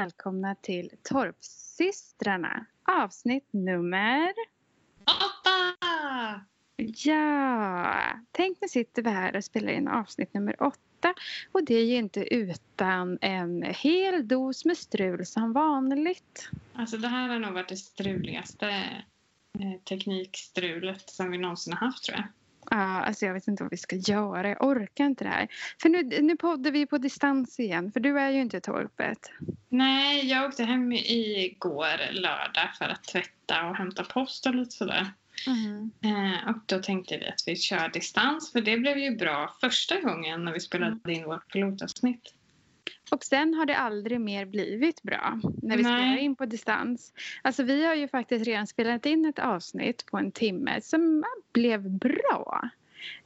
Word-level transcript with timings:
välkomna 0.00 0.54
till 0.54 0.90
Torpsystrarna. 1.02 2.66
Avsnitt 2.84 3.48
nummer... 3.50 4.32
Åtta! 5.04 5.76
Ja! 6.76 7.94
Tänk 8.32 8.58
nu 8.60 8.68
sitter 8.68 9.02
vi 9.02 9.10
här 9.10 9.36
och 9.36 9.44
spelar 9.44 9.72
in 9.72 9.88
avsnitt 9.88 10.34
nummer 10.34 10.62
åtta. 10.62 11.14
Och 11.52 11.64
det 11.64 11.74
är 11.74 11.84
ju 11.84 11.96
inte 11.96 12.34
utan 12.34 13.18
en 13.20 13.62
hel 13.62 14.28
dos 14.28 14.64
med 14.64 14.76
strul 14.76 15.26
som 15.26 15.52
vanligt. 15.52 16.50
Alltså 16.74 16.96
det 16.96 17.08
här 17.08 17.28
har 17.28 17.38
nog 17.38 17.52
varit 17.52 17.68
det 17.68 17.76
struligaste 17.76 18.68
eh, 19.58 19.80
teknikstrulet 19.88 21.10
som 21.10 21.30
vi 21.30 21.38
någonsin 21.38 21.72
har 21.72 21.86
haft 21.86 22.04
tror 22.04 22.18
jag. 22.18 22.26
Ja, 22.70 22.76
alltså 22.76 23.26
jag 23.26 23.34
vet 23.34 23.48
inte 23.48 23.62
vad 23.62 23.70
vi 23.70 23.76
ska 23.76 23.96
göra. 23.96 24.48
Jag 24.48 24.62
orkar 24.62 25.04
inte 25.04 25.24
det 25.24 25.30
här. 25.30 25.48
För 25.82 25.88
nu, 25.88 26.02
nu 26.22 26.36
poddar 26.36 26.70
vi 26.70 26.86
på 26.86 26.98
distans 26.98 27.60
igen. 27.60 27.92
För 27.92 28.00
du 28.00 28.18
är 28.18 28.30
ju 28.30 28.40
inte 28.40 28.56
i 28.56 28.60
torpet. 28.60 29.30
Nej, 29.68 30.26
jag 30.26 30.48
åkte 30.48 30.64
hem 30.64 30.92
igår 30.92 32.12
lördag 32.12 32.74
för 32.78 32.84
att 32.84 33.04
tvätta 33.04 33.68
och 33.68 33.76
hämta 33.76 34.04
post 34.04 34.46
och 34.46 34.54
lite 34.54 34.70
sådär. 34.70 35.12
Mm. 35.46 35.90
Eh, 36.04 36.48
och 36.50 36.62
då 36.66 36.82
tänkte 36.82 37.18
vi 37.18 37.28
att 37.28 37.42
vi 37.46 37.56
kör 37.56 37.88
distans 37.88 38.52
för 38.52 38.60
det 38.60 38.76
blev 38.76 38.98
ju 38.98 39.16
bra 39.16 39.56
första 39.60 40.00
gången 40.00 40.44
när 40.44 40.52
vi 40.52 40.60
spelade 40.60 41.12
in 41.12 41.24
vårt 41.24 41.52
pilotavsnitt. 41.52 42.34
Och 43.10 43.24
sen 43.24 43.54
har 43.54 43.66
det 43.66 43.76
aldrig 43.76 44.20
mer 44.20 44.46
blivit 44.46 45.02
bra 45.02 45.40
när 45.62 45.76
vi 45.76 45.82
Nej. 45.82 45.92
spelar 45.92 46.16
in 46.16 46.36
på 46.36 46.46
distans. 46.46 47.12
Alltså 47.42 47.62
vi 47.62 47.86
har 47.86 47.94
ju 47.94 48.08
faktiskt 48.08 48.46
redan 48.46 48.66
spelat 48.66 49.06
in 49.06 49.24
ett 49.24 49.38
avsnitt 49.38 50.06
på 50.06 50.18
en 50.18 50.32
timme 50.32 50.80
som 50.80 51.24
blev 51.52 51.90
bra. 51.90 52.70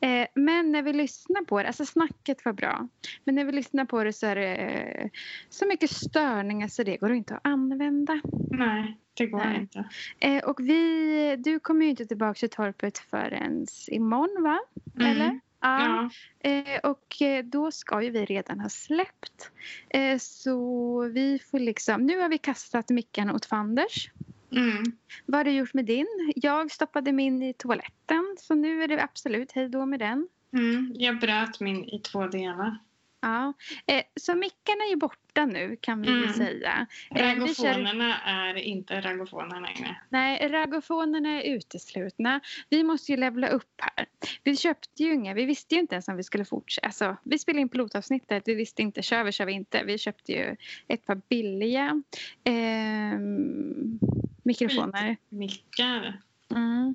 Eh, 0.01 0.27
men 0.35 0.73
när 0.73 0.83
vi 0.83 0.93
lyssnar 0.93 1.45
på 1.45 1.63
det, 1.63 1.67
alltså 1.67 1.87
snacket 1.87 2.45
var 2.45 2.53
bra. 2.53 2.89
Men 3.25 3.35
när 3.35 3.45
vi 3.45 3.53
lyssnar 3.53 3.85
på 3.85 4.05
det 4.05 4.13
så 4.13 4.27
är 4.27 4.37
det 4.37 4.55
eh, 4.55 5.11
så 5.49 5.67
mycket 5.67 5.91
störningar 5.91 6.69
så 6.69 6.83
det 6.83 6.97
går 6.97 7.13
inte 7.13 7.35
att 7.35 7.47
använda. 7.47 8.21
Nej, 8.51 8.99
det 9.15 9.27
går 9.27 9.39
Nej. 9.39 9.61
inte. 9.61 9.85
Eh, 10.19 10.45
och 10.45 10.61
vi, 10.61 11.37
du 11.37 11.61
kommer 11.61 11.85
ju 11.85 11.91
inte 11.91 12.07
tillbaka 12.07 12.39
till 12.39 12.51
torpet 12.51 12.99
förrän 12.99 13.67
imorgon 13.89 14.43
va? 14.43 14.61
Mm. 14.97 15.11
Eller? 15.11 15.41
Ja. 15.65 16.11
Eh, 16.51 16.79
och 16.83 17.23
eh, 17.23 17.45
då 17.45 17.71
ska 17.71 18.03
ju 18.03 18.11
vi 18.11 18.25
redan 18.25 18.61
ha 18.61 18.69
släppt. 18.69 19.51
Eh, 19.89 20.19
så 20.19 21.01
vi 21.09 21.39
får 21.51 21.59
liksom, 21.59 22.07
nu 22.07 22.21
har 22.21 22.29
vi 22.29 22.39
kastat 22.39 22.91
micken 22.91 23.31
åt 23.31 23.47
Fanders. 23.47 24.11
Mm. 24.53 24.83
Vad 25.27 25.39
har 25.39 25.45
du 25.45 25.51
gjort 25.51 25.75
med 25.75 25.85
din? 25.85 26.33
Jag 26.37 26.71
stoppade 26.71 27.13
min 27.13 27.43
i 27.43 27.55
toaletten 27.55 28.37
så 28.39 28.55
nu 28.55 28.83
är 28.83 28.89
det 28.89 29.03
absolut 29.03 29.53
hej 29.53 29.69
då 29.69 29.87
med 29.87 30.01
den. 30.01 30.29
Mm. 30.53 30.93
Jag 30.95 31.21
bröt 31.21 31.61
min 31.61 31.85
i 31.85 31.99
två 31.99 32.27
delar. 32.27 32.79
Ja. 33.25 33.53
Eh, 33.87 34.03
så 34.21 34.35
micken 34.35 34.75
är 34.87 34.91
ju 34.91 34.97
borta 34.97 35.47
nu 35.47 35.77
kan 35.81 36.03
vi 36.03 36.09
Mm. 36.09 36.33
säga. 36.33 36.87
Eh, 37.11 37.35
vi 37.45 37.55
kör- 37.55 38.21
är 38.27 38.55
inte 38.55 39.01
ragofoner 39.01 39.61
längre. 39.61 39.97
Nej, 40.09 40.49
ragofonerna 40.49 41.29
är 41.43 41.55
uteslutna. 41.57 42.41
Vi 42.71 42.83
måste 42.85 43.13
ju 43.13 43.19
levla 43.19 43.49
upp 43.49 43.81
här. 43.81 44.07
Vi 44.43 44.57
köpte 44.57 45.03
ju 45.03 45.15
inga, 45.15 45.35
vi 45.35 45.45
visste 45.45 45.75
ju 45.75 45.81
inte 45.81 45.95
ens 45.95 46.09
om 46.09 46.17
vi 46.17 46.23
skulle 46.23 46.45
fortsätta. 46.45 46.87
Alltså, 46.87 47.17
vi 47.25 47.39
spelade 47.39 47.61
in 47.61 47.69
pilotavsnittet, 47.69 48.43
vi 48.47 48.55
visste 48.55 48.83
inte, 48.83 49.03
kör 49.03 49.25
vi, 49.25 49.33
kör 49.33 49.47
vi 49.47 49.53
inte. 49.53 49.85
Vi 49.85 49.99
köpte 49.99 50.33
ju 50.33 50.57
ett 50.89 51.07
par 51.07 51.21
billiga 51.29 52.03
ehm, 52.45 53.99
mikrofoner. 54.43 55.17
Mickar. 55.29 56.21
Mm. 56.51 56.95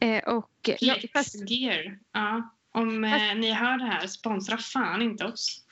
Eh, 0.00 0.24
och, 0.34 0.70
ja, 0.80 0.94
fast, 1.12 1.50
gear. 1.50 1.98
Ja. 2.12 2.54
Om 2.72 3.04
eh, 3.04 3.34
ni 3.36 3.52
hör 3.52 3.78
det 3.78 3.84
här, 3.84 4.06
sponsra 4.06 4.58
fan 4.58 5.02
inte 5.02 5.24
oss. 5.24 5.64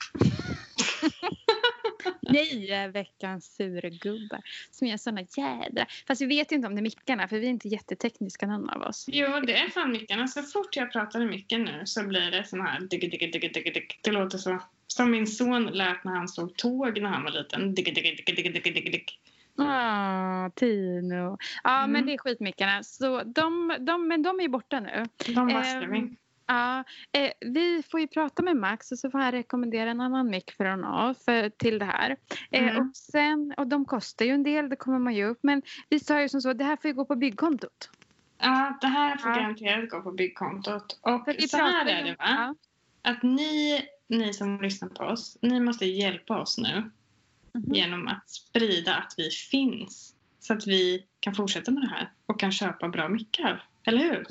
är 2.69 2.87
veckans 2.87 3.55
surgubbar 3.55 4.41
som 4.71 4.87
gör 4.87 4.97
såna 4.97 5.21
jädra... 5.21 5.85
Fast 6.07 6.21
vi 6.21 6.25
vet 6.25 6.51
ju 6.51 6.55
inte 6.55 6.67
om 6.67 6.75
det 6.75 6.79
är 6.79 6.83
mickarna 6.83 7.27
för 7.27 7.39
vi 7.39 7.45
är 7.45 7.49
inte 7.49 7.67
jättetekniska 7.67 8.47
någon 8.47 8.69
av 8.69 8.81
oss. 8.81 9.05
Jo, 9.07 9.27
det 9.39 9.57
är 9.57 9.69
fan 9.69 9.91
mickarna. 9.91 10.27
Så 10.27 10.43
fort 10.43 10.75
jag 10.75 10.91
pratar 10.91 11.21
i 11.21 11.25
micken 11.25 11.63
nu 11.63 11.81
så 11.85 12.03
blir 12.03 12.31
det 12.31 12.43
sån 12.43 12.61
här 12.61 12.79
digg, 12.79 13.11
digg, 13.11 13.31
digg, 13.31 13.53
digg, 13.53 13.73
digg. 13.73 13.99
Det 14.03 14.11
låter 14.11 14.37
så. 14.37 14.59
Som 14.87 15.11
min 15.11 15.27
son 15.27 15.65
lät 15.65 16.03
när 16.03 16.11
han 16.15 16.27
såg 16.27 16.55
tåg 16.57 17.01
när 17.01 17.09
han 17.09 17.23
var 17.23 17.31
liten. 17.31 17.75
Digg, 17.75 17.95
digg, 17.95 17.95
digg, 18.25 18.35
digg, 18.35 18.53
digg, 18.53 18.63
digg, 18.73 18.91
digg. 18.91 19.19
Ah, 19.59 20.49
Tino. 20.55 21.37
Ja, 21.63 21.77
Mm. 21.79 21.91
men 21.91 22.05
det 22.05 22.13
är 22.13 22.17
skitmickarna. 22.17 22.83
Så 22.83 23.23
de, 23.23 23.75
de, 23.79 24.07
men 24.07 24.23
de 24.23 24.39
är 24.39 24.47
borta 24.47 24.79
nu. 24.79 25.05
De 25.25 25.47
vaskar 25.47 25.81
Ehm, 25.81 25.91
vi. 25.91 26.15
Ja, 26.47 26.83
eh, 27.11 27.31
vi 27.41 27.83
får 27.91 27.99
ju 27.99 28.07
prata 28.07 28.43
med 28.43 28.55
Max 28.57 28.91
och 28.91 28.99
så 28.99 29.11
får 29.11 29.19
han 29.19 29.31
rekommendera 29.31 29.89
en 29.91 30.01
annan 30.01 30.29
mick 30.29 30.51
från 30.51 30.83
oss 30.83 31.25
för, 31.25 31.49
till 31.49 31.79
det 31.79 31.85
här. 31.85 32.15
Eh, 32.51 32.63
Mm. 32.67 32.77
och, 32.89 32.95
sen, 32.95 33.53
och 33.57 33.67
de 33.67 33.85
kostar 33.85 34.25
ju 34.25 34.31
en 34.31 34.43
del, 34.43 34.69
det 34.69 34.75
kommer 34.75 34.99
man 34.99 35.15
ju 35.15 35.25
upp. 35.25 35.39
Men 35.41 35.61
vi 35.89 35.99
sa 35.99 36.21
ju 36.21 36.29
som 36.29 36.41
så, 36.41 36.53
det 36.53 36.63
här 36.63 36.75
får 36.81 36.87
ju 36.89 36.93
gå 36.95 37.05
på 37.05 37.15
byggkontot. 37.15 37.89
Ja, 38.39 38.77
det 38.81 38.87
här 38.87 39.17
får 39.17 39.31
Ja. 39.31 39.35
garanterat 39.37 39.89
gå 39.89 40.01
på 40.01 40.11
byggkontot. 40.11 40.99
Och 41.01 41.25
För 41.25 41.47
så 41.47 41.57
här 41.57 41.85
är 41.85 42.03
det 42.03 42.11
va? 42.11 42.15
Ja. 42.19 42.55
Att 43.11 43.23
ni, 43.23 43.81
ni 44.07 44.33
som 44.33 44.61
lyssnar 44.61 44.89
på 44.89 45.03
oss, 45.03 45.37
ni 45.41 45.59
måste 45.59 45.85
hjälpa 45.85 46.39
oss 46.41 46.57
nu. 46.57 46.91
Mhm. 47.53 47.73
genom 47.73 48.07
att 48.07 48.29
sprida 48.29 48.95
att 48.95 49.13
vi 49.17 49.29
finns. 49.29 50.13
Så 50.39 50.53
att 50.53 50.67
vi 50.67 51.05
kan 51.19 51.35
fortsätta 51.35 51.71
med 51.71 51.83
det 51.83 51.89
här 51.89 52.11
och 52.25 52.39
kan 52.39 52.51
köpa 52.51 52.87
bra 52.89 53.09
mickar. 53.09 53.63
Eller 53.85 53.97
hur? 53.99 54.25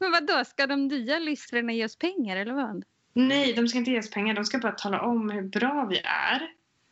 Men 0.00 0.10
vad 0.12 0.26
då 0.26 0.44
ska 0.44 0.66
de 0.66 0.86
nya 0.88 1.18
lyssnarna 1.18 1.72
ge 1.72 1.84
oss 1.84 1.96
pengar 1.96 2.36
eller 2.36 2.54
vad? 2.54 2.84
Nej, 3.12 3.52
de 3.54 3.68
ska 3.68 3.78
inte 3.78 3.90
ge 3.90 3.98
oss 3.98 4.10
pengar. 4.10 4.34
De 4.34 4.44
ska 4.44 4.58
bara 4.58 4.72
tala 4.72 5.00
om 5.02 5.30
hur 5.30 5.42
bra 5.42 5.86
vi 5.90 5.98
är 6.04 6.42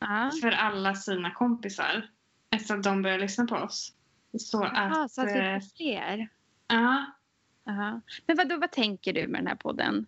Ja. 0.00 0.30
för 0.42 0.50
alla 0.50 0.94
sina 0.94 1.30
kompisar. 1.30 2.08
Efter 2.50 2.74
att 2.76 2.82
de 2.82 3.02
börjar 3.02 3.18
lyssna 3.18 3.46
på 3.46 3.56
oss. 3.56 3.92
Så 4.38 4.64
att... 4.64 4.72
Jaha, 4.74 5.08
så 5.08 5.22
att 5.22 5.28
vi 5.28 5.38
eh, 5.38 5.60
får 5.60 5.76
fler. 5.76 6.28
ja. 6.68 7.04
Aha. 7.68 8.00
Men 8.26 8.36
vad, 8.36 8.48
då, 8.48 8.56
vad 8.56 8.70
tänker 8.72 9.12
du 9.12 9.26
med 9.28 9.40
den 9.40 9.46
här 9.46 9.54
podden? 9.54 10.06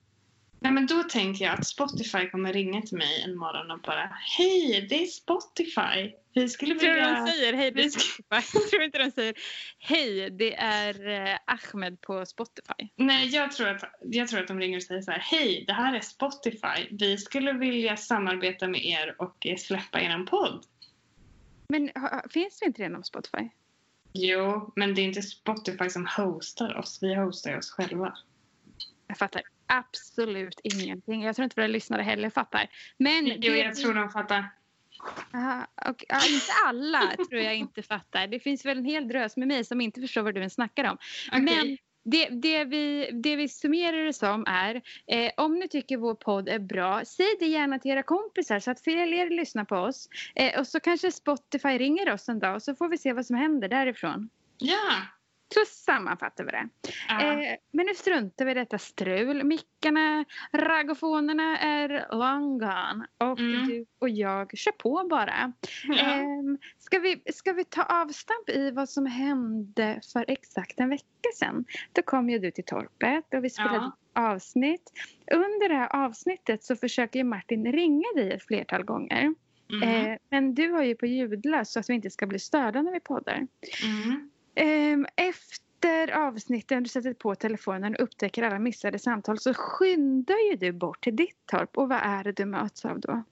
Nej, 0.63 0.73
men 0.73 0.87
då 0.87 1.03
tänker 1.03 1.45
jag 1.45 1.55
att 1.55 1.67
Spotify 1.67 2.31
kommer 2.31 2.53
ringa 2.53 2.83
till 2.83 2.99
mig 2.99 3.23
en 3.23 3.37
morgon 3.37 3.71
och 3.71 3.81
bara 3.81 4.17
Hej, 4.39 4.87
det 4.89 5.03
är 5.03 5.07
Spotify. 5.07 6.17
Vi 6.35 6.49
skulle 6.49 6.75
Tror 6.75 6.91
du 6.91 7.01
de 7.01 7.07
vilja... 7.07 7.27
säger 7.27 7.53
hej, 7.53 7.71
det 7.71 7.83
är 7.83 7.89
Spotify? 7.89 8.59
Tror 8.71 8.83
inte 8.83 8.99
de 8.99 9.11
säger 9.11 9.35
hej, 9.79 10.31
det 10.31 10.55
är 10.55 11.09
eh, 11.09 11.39
Ahmed 11.45 12.01
på 12.01 12.27
Spotify. 12.27 12.89
Nej, 12.97 13.29
jag 13.29 13.53
tror, 13.53 13.69
att, 13.69 13.85
jag 14.01 14.29
tror 14.29 14.41
att 14.41 14.49
de 14.49 14.61
ringer 14.61 14.77
och 14.77 14.83
säger 14.83 15.03
så 15.03 15.11
här. 15.11 15.19
Hej, 15.19 15.65
det 15.67 15.73
här 15.73 15.95
är 15.97 16.01
Spotify. 16.01 16.89
Vi 16.91 17.19
skulle 17.19 17.53
vilja 17.53 17.97
samarbeta 17.97 18.69
med 18.69 18.85
er 18.85 19.15
och 19.19 19.47
eh, 19.47 19.57
släppa 19.57 20.01
er 20.01 20.27
podd. 20.27 20.65
Men 21.69 21.91
finns 22.31 22.59
det 22.59 22.67
inte 22.67 22.83
redan 22.83 23.01
på 23.01 23.07
Spotify? 23.07 23.49
Jo, 24.13 24.73
men 24.77 24.95
det 24.95 25.01
är 25.01 25.05
inte 25.05 25.23
Spotify 25.23 25.91
som 25.91 26.07
hostar 26.17 26.77
oss. 26.77 26.99
Vi 27.03 27.15
hostar 27.15 27.57
oss 27.57 27.71
själva. 27.71 28.17
Jag 29.07 29.19
fattar 29.19 29.43
absolut 29.71 30.61
ingenting. 30.65 31.23
Jag 31.23 31.37
tror 31.37 31.45
inte 31.45 31.61
våra 31.61 31.67
lyssnare 31.67 32.03
heller 32.03 32.31
fattar. 32.31 32.67
Men 32.99 33.27
Jo, 33.27 33.35
det- 33.41 33.59
jag 33.59 33.75
tror 33.75 33.95
de 33.95 34.11
fattar. 34.11 34.45
Aha, 35.35 35.67
och, 35.89 36.05
ja, 36.09 36.17
inte 36.29 36.53
alla 36.67 37.01
tror 37.31 37.41
jag 37.43 37.57
inte 37.57 37.83
fattar. 37.83 38.27
Det 38.27 38.41
finns 38.41 38.65
väl 38.67 38.79
en 38.79 38.85
hel 38.85 39.09
drös 39.09 39.37
med 39.37 39.49
mig 39.49 39.65
som 39.65 39.81
inte 39.81 40.01
förstår 40.01 40.23
vad 40.23 40.35
du 40.35 40.41
ens 40.41 40.55
snackar 40.55 40.85
om. 40.85 40.99
Okej. 41.33 41.41
Men 41.43 41.77
det, 42.03 42.29
det, 42.29 42.65
vi, 42.65 43.11
det 43.13 43.37
vi 43.37 43.49
summerar 43.49 44.05
det 44.05 44.13
som 44.13 44.45
är 44.47 44.83
eh, 45.07 45.31
om 45.37 45.55
ni 45.59 45.69
tycker 45.69 45.97
vår 45.97 46.15
podd 46.15 46.49
är 46.49 46.59
bra, 46.59 47.03
säg 47.05 47.27
det 47.41 47.47
gärna 47.47 47.79
till 47.79 47.91
era 47.91 48.03
kompisar 48.03 48.59
så 48.59 48.71
att 48.71 48.81
fler 48.81 49.31
lyssnar 49.31 49.65
på 49.65 49.77
oss. 49.77 50.09
Eh, 50.35 50.61
och 50.61 50.67
så 50.67 50.81
kanske 50.81 51.13
Spotify 51.13 51.69
ringer 51.79 52.13
oss 52.13 52.29
en 52.29 52.39
dag 52.39 52.55
och 52.55 52.63
så 52.63 52.75
får 52.75 52.89
vi 52.89 52.99
se 52.99 53.13
vad 53.13 53.27
som 53.27 53.37
händer 53.37 53.69
därifrån. 53.69 54.29
Ja. 54.59 54.91
Så 55.55 55.61
sammanfattar 55.67 56.45
vi 56.45 56.51
det. 56.51 56.69
ja. 57.09 57.23
Eh, 57.43 57.57
men 57.73 57.87
nu 57.87 57.95
struntar 57.95 58.45
vi 58.45 58.51
i 58.51 58.55
detta 58.55 58.79
strul. 58.79 59.45
Mickarna, 59.45 60.25
ragofonerna 60.53 61.59
är 61.59 62.07
long 62.17 62.59
gone. 62.59 63.07
Och 63.19 63.39
Mm. 63.41 63.67
du 63.69 63.87
och 63.99 64.09
jag 64.09 64.59
kör 64.59 64.73
på 64.73 65.07
bara. 65.11 65.53
ja. 65.89 65.99
Ehm, 66.11 66.59
ska, 66.79 66.99
vi, 66.99 67.23
ska 67.33 67.53
vi 67.53 67.65
ta 67.65 67.83
avstamp 67.83 68.49
i 68.49 68.71
vad 68.71 68.89
som 68.89 69.07
hände 69.07 70.01
för 70.13 70.25
exakt 70.29 70.81
en 70.81 70.89
vecka 70.89 71.29
sedan? 71.35 71.65
Då 71.93 72.03
kom 72.03 72.31
ju 72.31 72.39
du 72.39 72.51
till 72.51 72.65
torpet 72.65 73.35
och 73.35 73.45
vi 73.45 73.51
spelade 73.51 73.91
avsnitt. 74.15 74.93
Under 75.33 75.69
det 75.69 75.75
här 75.75 76.05
avsnittet 76.07 76.65
så 76.65 76.77
försöker 76.77 77.19
ju 77.19 77.25
Martin 77.25 77.73
ringa 77.73 78.07
dig 78.17 78.33
ett 78.33 78.47
flertal 78.47 78.83
gånger. 78.85 79.35
Mm. 79.73 80.07
Eh, 80.13 80.19
men 80.31 80.55
du 80.55 80.71
har 80.71 80.83
ju 80.83 80.95
på 80.95 81.07
ljudlös 81.07 81.73
så 81.73 81.81
att 81.81 81.91
vi 81.91 81.95
inte 81.95 82.11
ska 82.11 82.27
bli 82.27 82.39
störda 82.39 82.83
när 82.83 82.93
vi 82.93 83.01
poddar. 83.01 83.47
Mm. 83.85 84.30
Ehm, 84.55 85.07
efter 85.17 86.11
avsnitten 86.11 86.83
du 86.83 86.89
sätter 86.89 87.15
på 87.15 87.35
telefonen 87.35 87.95
och 87.95 88.03
upptäcker 88.03 88.43
alla 88.43 88.59
missade 88.59 88.99
samtal 88.99 89.39
så 89.39 89.55
skyndar 89.55 90.51
ju 90.51 90.57
du 90.57 90.73
bort 90.73 91.05
till 91.05 91.17
ditt 91.17 91.47
torp. 91.47 91.79
Och 91.79 91.89
vad 91.89 91.99
är 92.03 92.25
det 92.25 92.33
du 92.33 92.45
möts 92.45 92.85
av 92.85 93.01
då? 93.01 93.25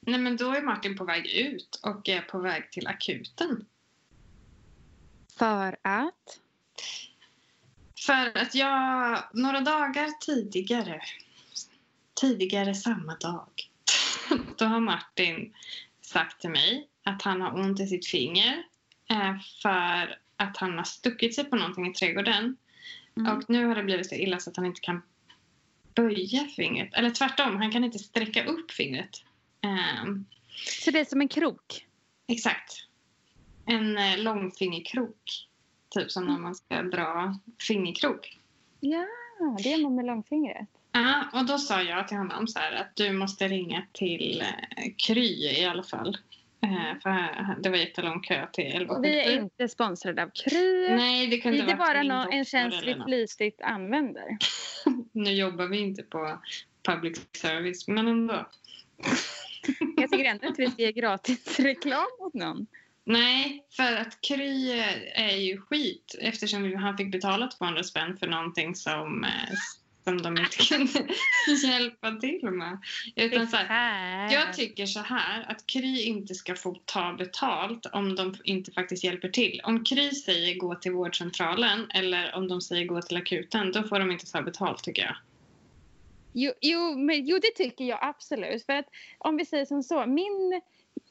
Nej, 0.00 0.20
men 0.20 0.36
då 0.36 0.50
är 0.50 0.62
Martin 0.62 0.96
på 0.96 1.04
väg 1.04 1.26
ut 1.26 1.80
och 1.82 2.08
är 2.08 2.20
på 2.20 2.38
väg 2.38 2.72
till 2.72 2.86
akuten. 2.86 3.66
För 5.38 5.76
att? 5.82 6.40
För 8.06 8.38
att 8.38 8.54
jag 8.54 9.22
några 9.32 9.60
dagar 9.60 10.20
tidigare, 10.20 11.00
tidigare 12.20 12.74
samma 12.74 13.14
dag, 13.14 13.48
då 14.56 14.64
har 14.64 14.80
Martin 14.80 15.54
sagt 16.00 16.40
till 16.40 16.50
mig 16.50 16.88
att 17.04 17.22
han 17.22 17.40
har 17.40 17.60
ont 17.60 17.80
i 17.80 17.86
sitt 17.86 18.06
finger 18.06 18.64
för 19.62 20.18
att 20.36 20.56
han 20.56 20.78
har 20.78 20.84
stuckit 20.84 21.34
sig 21.34 21.44
på 21.44 21.56
någonting 21.56 21.86
i 21.86 21.94
trädgården. 21.94 22.56
Mm. 23.16 23.36
Och 23.36 23.50
nu 23.50 23.64
har 23.66 23.74
det 23.74 23.82
blivit 23.82 24.08
så 24.08 24.14
illa 24.14 24.38
så 24.38 24.50
att 24.50 24.56
han 24.56 24.66
inte 24.66 24.80
kan 24.80 25.02
böja 25.94 26.44
fingret. 26.56 26.94
Eller 26.94 27.10
tvärtom, 27.10 27.56
han 27.56 27.70
kan 27.72 27.84
inte 27.84 27.98
sträcka 27.98 28.44
upp 28.44 28.70
fingret. 28.70 29.24
Ehm, 29.60 30.24
Så 30.82 30.90
det 30.90 31.00
är 31.00 31.04
som 31.04 31.20
en 31.20 31.28
krok? 31.28 31.86
exakt. 32.26 32.72
En 33.66 33.98
eh, 33.98 34.18
långfingerkrok. 34.18 35.46
Typ 35.90 36.10
som 36.10 36.26
när 36.26 36.38
man 36.38 36.54
ska 36.54 36.82
dra 36.82 37.38
fingerkrok. 37.68 38.38
Ja, 38.80 39.06
det 39.62 39.72
är 39.72 39.82
man 39.82 39.94
med 39.94 40.04
långfingret. 40.04 40.68
Ja, 40.92 41.24
och 41.32 41.46
då 41.46 41.58
sa 41.58 41.82
jag 41.82 42.08
till 42.08 42.16
honom 42.16 42.48
så 42.48 42.58
här 42.58 42.72
att 42.72 42.96
du 42.96 43.12
måste 43.12 43.48
ringa 43.48 43.86
till 43.92 44.40
eh, 44.40 44.92
Kry 44.96 45.60
i 45.60 45.64
alla 45.64 45.82
fall. 45.82 46.16
Eh, 46.62 47.00
för 47.02 47.62
det 47.62 47.68
var 47.70 47.76
jättelång 47.76 48.20
kö 48.20 48.46
till 48.52 48.64
11 48.66 48.98
Vi 49.00 49.20
är 49.20 49.40
inte 49.40 49.68
sponsrade 49.68 50.22
av 50.22 50.30
Kry. 50.34 50.88
Nej, 50.90 51.26
det 51.26 51.38
kunde 51.38 51.62
det 51.62 51.72
är 51.72 51.76
bara 51.76 51.98
min 51.98 52.08
nå- 52.08 52.14
doktor 52.14 52.34
en 52.34 52.44
tjänst 52.44 52.82
vi 52.82 52.94
flitigt 53.04 53.60
använder. 53.62 54.24
Nu 55.12 55.30
jobbar 55.32 55.66
vi 55.66 55.78
inte 55.78 56.02
på 56.02 56.38
public 56.82 57.18
service, 57.32 57.88
men 57.88 58.08
ändå. 58.08 58.34
Jag 59.96 60.10
tycker 60.10 60.24
ändå 60.24 60.46
inte 60.46 60.62
vi 60.62 60.70
ska 60.70 60.82
ge 60.82 60.92
gratis 60.92 61.60
reklam 61.60 62.06
åt 62.18 62.34
någon. 62.34 62.66
Nej, 63.04 63.64
för 63.70 63.96
att 63.96 64.20
Kry 64.20 64.70
är 65.14 65.36
ju 65.36 65.60
skit 65.60 66.14
eftersom 66.20 66.76
han 66.76 66.96
fick 66.96 67.12
betala 67.12 67.46
200 67.46 67.82
spänn 67.82 68.16
för 68.16 68.26
någonting 68.26 68.74
som, 68.74 69.24
eh, 69.24 69.54
som 70.08 70.22
de 70.22 70.38
inte 70.38 70.56
kunde 70.56 71.08
hjälpa 71.66 72.12
till 72.12 72.50
med. 72.50 72.78
Utan 73.16 73.46
så 73.46 73.56
här, 73.56 74.32
jag 74.32 74.54
tycker 74.54 74.86
så 74.86 75.00
här 75.00 75.44
att 75.48 75.66
Kry 75.66 76.02
inte 76.02 76.34
ska 76.34 76.54
få 76.54 76.76
ta 76.84 77.12
betalt 77.12 77.86
om 77.86 78.14
de 78.14 78.34
inte 78.44 78.72
faktiskt 78.72 79.04
hjälper 79.04 79.28
till. 79.28 79.60
Om 79.64 79.84
Kry 79.84 80.10
säger 80.10 80.58
gå 80.58 80.74
till 80.74 80.92
vårdcentralen 80.92 81.90
eller 81.90 82.34
om 82.34 82.48
de 82.48 82.60
säger 82.60 82.86
gå 82.86 83.02
till 83.02 83.16
akuten, 83.16 83.72
då 83.72 83.82
får 83.82 83.98
de 83.98 84.10
inte 84.10 84.32
ta 84.32 84.42
betalt 84.42 84.84
tycker 84.84 85.02
jag. 85.02 85.16
Jo, 86.32 86.52
jo, 86.60 86.98
men, 86.98 87.26
jo, 87.26 87.38
det 87.38 87.64
tycker 87.64 87.84
jag 87.84 87.98
absolut. 88.02 88.66
För 88.66 88.72
att 88.72 88.86
om 89.18 89.36
vi 89.36 89.44
säger 89.44 89.64
som 89.64 89.82
så, 89.82 90.06
min, 90.06 90.60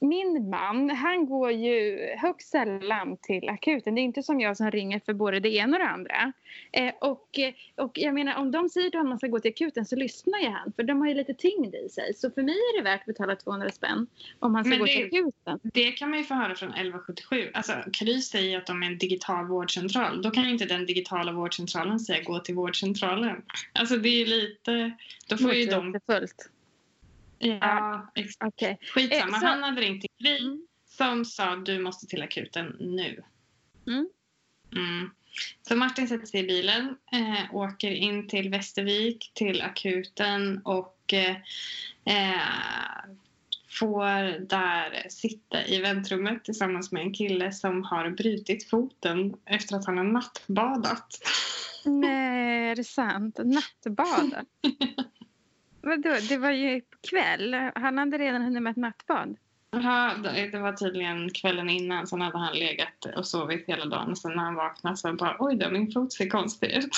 min 0.01 0.49
man, 0.49 0.89
han 0.89 1.25
går 1.25 1.51
ju 1.51 1.99
högst 2.17 2.49
sällan 2.49 3.17
till 3.21 3.49
akuten. 3.49 3.95
Det 3.95 4.01
är 4.01 4.03
inte 4.03 4.23
som 4.23 4.39
jag 4.39 4.57
som 4.57 4.71
ringer 4.71 5.01
för 5.05 5.13
både 5.13 5.39
det 5.39 5.49
ena 5.49 5.77
och 5.77 5.83
det 5.83 5.89
andra. 5.89 6.33
Eh, 6.71 6.93
och, 7.01 7.39
eh, 7.39 7.53
och 7.75 7.91
jag 7.93 8.13
menar, 8.13 8.35
om 8.35 8.51
de 8.51 8.69
säger 8.69 8.89
till 8.89 8.99
honom 8.99 9.11
att 9.11 9.13
man 9.13 9.19
ska 9.19 9.27
gå 9.27 9.39
till 9.39 9.51
akuten 9.51 9.85
så 9.85 9.95
lyssnar 9.95 10.39
ju 10.39 10.47
han. 10.47 10.73
För 10.75 10.83
de 10.83 11.01
har 11.01 11.07
ju 11.07 11.13
lite 11.13 11.33
tyngd 11.33 11.75
i 11.75 11.89
sig. 11.89 12.13
Så 12.13 12.31
för 12.31 12.43
mig 12.43 12.55
är 12.55 12.77
det 12.77 12.83
värt 12.83 12.99
att 12.99 13.05
betala 13.05 13.35
200 13.35 13.71
spänn 13.71 14.07
om 14.39 14.55
han 14.55 14.63
ska 14.63 14.69
Men 14.69 14.79
gå 14.79 14.85
det- 14.85 14.91
till 14.91 15.05
akuten. 15.05 15.59
Det 15.73 15.91
kan 15.91 16.09
man 16.09 16.19
ju 16.19 16.25
få 16.25 16.33
höra 16.33 16.55
från 16.55 16.69
1177. 16.69 17.49
Alltså, 17.53 17.73
Kry 17.93 18.21
säger 18.21 18.57
att 18.57 18.65
de 18.65 18.83
är 18.83 18.87
en 18.87 18.97
digital 18.97 19.45
vårdcentral. 19.45 20.21
Då 20.21 20.31
kan 20.31 20.43
ju 20.43 20.49
inte 20.49 20.65
den 20.65 20.85
digitala 20.85 21.31
vårdcentralen 21.31 21.99
säga 21.99 22.23
gå 22.23 22.39
till 22.39 22.55
vårdcentralen. 22.55 23.41
Alltså 23.73 23.97
det 23.97 24.09
är 24.09 24.19
ju 24.19 24.25
lite... 24.25 24.91
Då 25.29 25.37
får 25.37 25.53
ju 25.53 25.65
de... 25.65 25.85
Motsägelsefullt. 25.85 26.49
Ja, 27.39 28.11
exakt. 28.15 28.53
Okej. 28.53 28.77
Skitsamma, 28.93 29.35
Eh, 29.35 29.39
så- 29.41 29.47
han 29.47 29.63
hade 29.63 29.81
ringt 29.81 30.01
till 30.01 30.09
Kry 30.19 30.37
Mm. 30.39 30.67
som 30.85 31.25
sa 31.25 31.55
du 31.55 31.79
måste 31.79 32.07
till 32.07 32.21
akuten 32.23 32.75
nu. 32.79 33.23
Mm. 33.87 34.09
Mm. 34.75 35.09
Så 35.67 35.75
Martin 35.75 36.07
sätter 36.07 36.25
sig 36.25 36.39
i 36.39 36.47
bilen, 36.47 36.97
eh, 37.11 37.55
åker 37.55 37.91
in 37.91 38.27
till 38.27 38.49
Västervik, 38.49 39.31
till 39.33 39.61
akuten 39.61 40.61
och 40.65 41.13
eh, 41.13 41.35
eh, 42.05 42.41
får 43.79 44.39
där 44.47 45.09
sitta 45.09 45.65
i 45.65 45.81
väntrummet 45.81 46.43
tillsammans 46.45 46.91
med 46.91 47.01
en 47.01 47.13
kille 47.13 47.51
som 47.51 47.83
har 47.83 48.09
brutit 48.09 48.69
foten 48.69 49.33
efter 49.45 49.75
att 49.75 49.85
han 49.85 49.97
har 49.97 50.03
nattbadat. 50.03 51.07
Nej, 51.85 52.69
är 52.71 52.75
det 52.75 52.83
sant? 52.83 53.39
Nattbada? 53.43 54.45
Vadå, 55.87 56.15
det 56.29 56.37
var 56.37 56.51
ju 56.51 56.81
kväll. 57.09 57.55
Han 57.75 57.97
hade 57.97 58.17
redan 58.17 58.41
hunnit 58.41 58.63
med 58.63 58.71
ett 58.71 58.77
nattbad. 58.77 59.35
Ja, 59.71 60.13
det 60.51 60.59
var 60.59 60.73
tydligen 60.73 61.29
kvällen 61.29 61.69
innan, 61.69 62.07
sen 62.07 62.21
hade 62.21 62.37
han 62.37 62.53
legat 62.57 63.05
och 63.15 63.27
sovit 63.27 63.67
hela 63.67 63.85
dagen. 63.85 64.11
Och 64.11 64.17
sen 64.17 64.31
när 64.31 64.43
han 64.43 64.55
vaknade 64.55 64.97
så 64.97 65.13
bara 65.13 65.35
oj 65.39 65.55
då, 65.55 65.69
min 65.69 65.91
fot 65.91 66.13
ser 66.13 66.29
konstig 66.29 66.71
ut. 66.71 66.89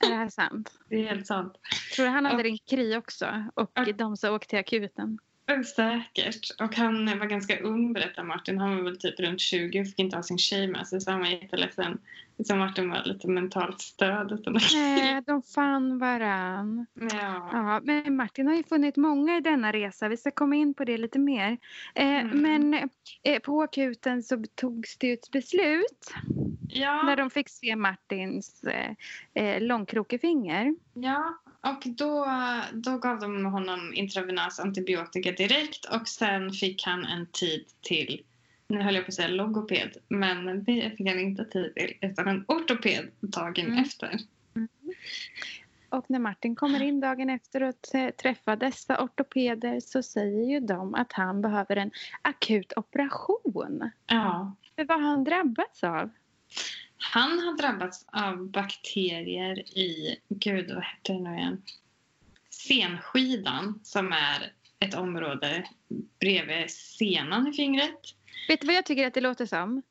Är 0.00 0.08
det 0.10 0.16
här 0.16 0.28
sant? 0.28 0.72
Det 0.88 0.96
är 0.96 1.08
helt 1.08 1.26
sant. 1.26 1.54
Tror 1.96 2.06
du 2.06 2.10
han 2.12 2.24
hade 2.24 2.36
Och- 2.36 2.42
ringt 2.42 2.68
Kry 2.70 2.96
också? 2.96 3.44
Och 3.54 3.70
Ja. 3.74 3.92
de 3.92 4.16
som 4.16 4.34
åkte 4.34 4.48
till 4.48 4.58
akuten? 4.58 5.18
Säkert. 5.76 6.60
Och 6.60 6.74
han 6.76 7.18
var 7.18 7.26
ganska 7.26 7.58
ung 7.60 7.92
berättar 7.92 8.22
Martin. 8.24 8.58
Han 8.58 8.76
var 8.76 8.82
väl 8.82 8.98
typ 8.98 9.20
runt 9.20 9.40
20 9.40 9.80
och 9.80 9.86
fick 9.86 9.98
inte 9.98 10.16
ha 10.16 10.22
sin 10.22 10.38
tjej 10.38 10.66
med 10.68 10.86
sig 10.88 11.00
så 11.00 11.10
han 11.10 11.20
var 11.20 11.26
jätteledsen. 11.26 11.98
Så 12.44 12.56
Martin 12.56 12.90
var 12.90 13.02
lite 13.04 13.28
mentalt 13.28 13.82
utan- 14.32 14.58
Nej, 14.74 15.22
de 15.26 15.42
fann 15.42 15.98
varann. 15.98 16.86
Ja. 16.94 17.48
Ja, 17.52 17.80
men 17.84 18.16
Martin 18.16 18.46
har 18.46 18.54
ju 18.54 18.62
funnit 18.62 18.96
många 18.96 19.36
i 19.36 19.40
denna 19.40 19.72
resa. 19.72 20.08
Vi 20.08 20.16
ska 20.16 20.30
komma 20.30 20.56
in 20.56 20.74
på 20.74 20.84
det 20.84 20.98
lite 20.98 21.18
mer. 21.18 21.58
Eh, 21.94 22.04
Mm. 22.20 22.38
Men 22.42 22.88
eh, 23.22 23.38
på 23.42 23.62
akuten 23.62 24.22
så 24.22 24.44
togs 24.54 24.96
det 24.98 25.12
ett 25.12 25.30
beslut 25.30 26.12
när 26.74 26.80
Ja, 27.10 27.16
de 27.16 27.30
fick 27.30 27.48
se 27.48 27.76
Martins 27.76 28.64
eh, 28.64 28.90
eh, 29.44 29.62
långkrokefinger. 29.62 30.74
ja, 30.94 31.38
och 31.60 31.82
då, 31.84 32.26
då 32.72 32.98
gav 32.98 33.20
de 33.20 33.44
honom 33.44 33.92
intravenös 33.94 34.60
antibiotika 34.60 35.32
direkt 35.32 35.84
och 35.84 36.08
sen 36.08 36.50
fick 36.50 36.82
han 36.86 37.04
en 37.04 37.26
tid 37.26 37.64
till, 37.80 38.22
nu 38.68 38.80
höll 38.82 38.94
jag 38.94 39.04
på 39.04 39.08
att 39.08 39.14
säga 39.14 39.28
logoped, 39.28 39.96
men 40.08 40.64
det 40.64 40.96
fick 40.96 41.08
han 41.08 41.20
inte 41.20 41.44
tid 41.44 41.74
till 41.74 41.98
utan 42.00 42.28
en 42.28 42.44
ortoped 42.48 43.10
dagen 43.20 43.66
Mm. 43.66 43.78
efter. 43.78 44.18
Och 45.88 46.04
när 46.10 46.18
Martin 46.18 46.56
kommer 46.56 46.82
in 46.82 47.00
dagen 47.00 47.30
efter 47.30 47.62
och 47.62 47.74
träffar 48.22 48.56
dessa 48.56 49.04
ortopeder 49.04 49.80
så 49.80 50.02
säger 50.02 50.50
ju 50.50 50.60
de 50.60 50.94
att 50.94 51.12
han 51.12 51.42
behöver 51.42 51.76
en 51.76 51.90
akut 52.22 52.72
operation. 52.76 53.90
Ja. 54.06 54.56
För 54.76 54.84
vad 54.84 55.00
har 55.02 55.08
han 55.08 55.24
drabbats 55.24 55.84
av? 55.84 56.10
Han 56.96 57.38
har 57.38 57.56
drabbats 57.56 58.04
av 58.08 58.50
bakterier 58.50 59.58
i, 59.78 60.16
gud 60.28 60.70
vad 60.74 60.84
heter 60.84 61.14
det 61.14 61.20
nu 61.20 61.36
igen? 61.36 61.62
Senskidan 62.50 63.80
som 63.82 64.12
är 64.12 64.52
ett 64.78 64.94
område 64.94 65.64
bredvid 66.20 66.70
senan 66.70 67.48
i 67.48 67.52
fingret. 67.52 68.00
Vet 68.48 68.60
du 68.60 68.66
vad 68.66 68.76
jag 68.76 68.86
tycker 68.86 69.06
att 69.06 69.14
det 69.14 69.20
låter 69.20 69.46
som? 69.46 69.82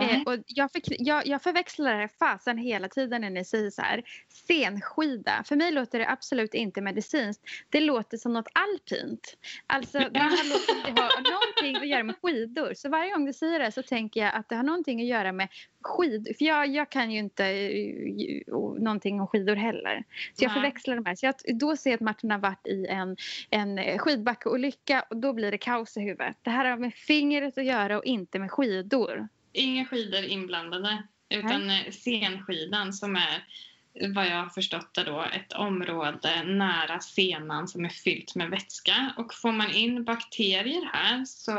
Eh, 0.00 0.22
och 0.26 0.38
jag, 0.46 0.70
förk- 0.72 0.96
jag, 0.98 1.26
jag 1.26 1.42
förväxlar 1.42 2.08
fasen 2.18 2.58
hela 2.58 2.88
tiden 2.88 3.20
när 3.20 3.30
ni 3.30 3.44
säger 3.44 3.70
så 3.70 3.82
här. 3.82 4.02
Senskida. 4.46 5.42
För 5.46 5.56
mig 5.56 5.72
låter 5.72 5.98
det 5.98 6.08
absolut 6.08 6.54
inte 6.54 6.80
medicinskt. 6.80 7.42
Det 7.70 7.80
låter 7.80 8.16
som 8.16 8.32
något 8.32 8.48
alpint. 8.52 9.36
Alltså 9.66 9.98
det 9.98 10.18
här 10.18 10.48
låter 10.48 10.94
det 10.94 11.00
har 11.02 11.30
någonting 11.32 11.76
att 11.76 11.88
göra 11.88 12.02
med 12.02 12.16
skidor. 12.22 12.74
Så 12.74 12.88
varje 12.88 13.12
gång 13.12 13.24
du 13.24 13.32
säger 13.32 13.58
det 13.60 13.72
så 13.72 13.82
tänker 13.82 14.20
jag 14.20 14.34
att 14.34 14.48
det 14.48 14.56
har 14.56 14.62
någonting 14.62 15.00
att 15.00 15.06
göra 15.06 15.32
med 15.32 15.48
skidor. 15.82 16.34
För 16.38 16.44
jag, 16.44 16.68
jag 16.68 16.90
kan 16.90 17.10
ju 17.10 17.18
inte 17.18 17.44
eh, 17.46 18.54
någonting 18.78 19.20
om 19.20 19.26
skidor 19.26 19.56
heller. 19.56 20.04
Så 20.34 20.44
jag 20.44 20.48
Nej. 20.48 20.54
förväxlar 20.54 20.96
de 20.96 21.06
här. 21.06 21.14
Så 21.14 21.26
jag, 21.26 21.34
då 21.58 21.76
ser 21.76 21.90
jag 21.90 21.96
att 21.96 22.00
Martin 22.00 22.30
har 22.30 22.38
varit 22.38 22.66
i 22.66 22.86
en, 22.86 23.16
en 23.50 23.78
eh, 23.78 23.98
skidbackeolycka 23.98 25.04
och 25.10 25.16
då 25.16 25.32
blir 25.32 25.50
det 25.50 25.58
kaos 25.58 25.96
i 25.96 26.00
huvudet. 26.00 26.36
Det 26.42 26.50
här 26.50 26.64
har 26.64 26.76
med 26.76 26.94
fingret 26.94 27.58
att 27.58 27.64
göra 27.64 27.98
och 27.98 28.04
inte 28.04 28.38
med 28.38 28.50
skidor. 28.50 29.28
Inga 29.52 29.84
skidor 29.84 30.24
inblandade 30.24 31.02
utan 31.28 31.70
eh, 31.70 31.90
senskidan 31.90 32.92
som 32.92 33.16
är 33.16 33.44
vad 34.14 34.26
jag 34.26 34.36
har 34.36 34.48
förstått 34.48 34.94
det 34.94 35.04
då 35.04 35.24
ett 35.32 35.52
område 35.52 36.44
nära 36.44 37.00
senan 37.00 37.68
som 37.68 37.84
är 37.84 37.88
fyllt 37.88 38.34
med 38.34 38.50
vätska. 38.50 39.14
Och 39.16 39.34
får 39.34 39.52
man 39.52 39.70
in 39.70 40.04
bakterier 40.04 40.90
här 40.92 41.24
så 41.24 41.52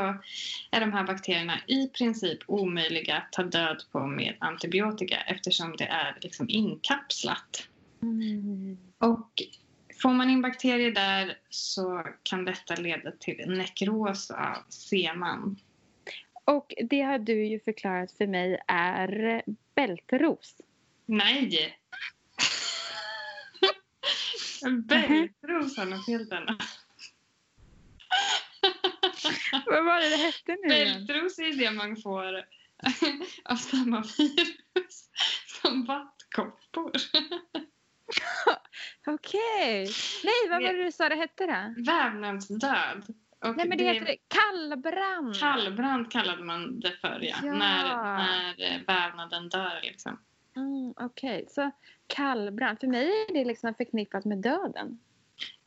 är 0.70 0.80
de 0.80 0.92
här 0.92 1.04
bakterierna 1.04 1.58
i 1.66 1.88
princip 1.88 2.38
omöjliga 2.46 3.16
att 3.16 3.32
ta 3.32 3.42
död 3.42 3.82
på 3.92 4.06
med 4.06 4.36
antibiotika 4.38 5.16
eftersom 5.16 5.76
det 5.76 5.84
är 5.84 6.18
liksom 6.20 6.46
inkapslat. 6.48 7.68
Och 8.98 9.30
får 10.02 10.12
man 10.12 10.30
in 10.30 10.42
bakterier 10.42 10.90
där 10.90 11.38
så 11.50 12.06
kan 12.22 12.44
detta 12.44 12.74
leda 12.74 13.10
till 13.10 13.44
nekros 13.46 14.30
av 14.30 14.56
senan. 14.68 15.56
Och 16.44 16.74
det 16.88 17.02
har 17.02 17.18
du 17.18 17.46
ju 17.46 17.60
förklarat 17.60 18.12
för 18.12 18.26
mig 18.26 18.60
är 18.68 19.42
bältros. 19.74 20.56
Nej! 21.06 21.78
Bältros 24.88 25.76
har 25.76 25.84
något 25.84 26.06
helt 26.06 26.32
annat. 26.32 26.62
Vad 29.66 29.84
var 29.84 30.00
det 30.00 30.08
det 30.08 30.16
hette 30.16 30.56
nu? 30.62 30.68
Bältros 30.68 31.38
är 31.38 31.58
det 31.58 31.70
man 31.70 31.96
får 31.96 32.44
av 33.44 33.56
samma 33.56 34.04
virus 34.18 35.10
som 35.62 35.84
vattkoppor. 35.84 36.92
Okej. 39.06 39.88
Nej, 40.24 40.48
vad 40.50 40.62
var 40.62 40.72
det 40.72 40.84
du 40.84 40.92
sa 40.92 41.08
det 41.08 41.14
hette 41.14 41.46
då? 41.46 41.82
Vävnadsdöd. 41.82 43.14
Och 43.48 43.56
Nej 43.56 43.68
men 43.68 43.78
det 43.78 43.84
heter 43.84 44.16
kallbrand. 44.28 45.36
Kallbrand 45.40 46.12
kallade 46.12 46.44
man 46.44 46.80
det 46.80 46.92
förr 47.00 47.18
ja. 47.22 47.36
Ja. 47.42 47.52
När, 47.52 47.96
när 47.96 48.54
eh, 48.58 48.80
vävnaden 48.86 49.48
dör 49.48 49.80
liksom. 49.82 50.18
Mm, 50.56 50.94
Okej, 50.96 51.44
så 51.48 51.70
kallbrand. 52.06 52.80
För 52.80 52.86
mig 52.86 53.06
är 53.28 53.34
det 53.34 53.44
liksom 53.44 53.74
förknippat 53.74 54.24
med 54.24 54.38
döden. 54.38 54.98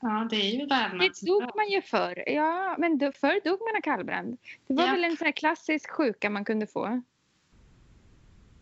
Ja, 0.01 0.27
det 0.29 0.35
är 0.35 0.51
ju 0.51 0.65
Det 0.65 0.75
vävnadsdöd. 0.75 1.27
dog 1.27 1.55
man 1.55 1.69
ju 1.69 1.81
förr. 1.81 2.23
Ja, 2.29 2.75
men 2.79 2.97
då, 2.97 3.11
förr 3.11 3.41
dog 3.49 3.59
man 3.59 3.75
av 3.77 3.81
kallbrand. 3.81 4.37
Det 4.67 4.73
var 4.73 4.85
Ja. 4.85 4.91
väl 4.91 5.03
en 5.03 5.17
sån 5.17 5.33
klassisk 5.33 5.91
sjuka 5.91 6.29
man 6.29 6.45
kunde 6.45 6.67
få. 6.67 7.01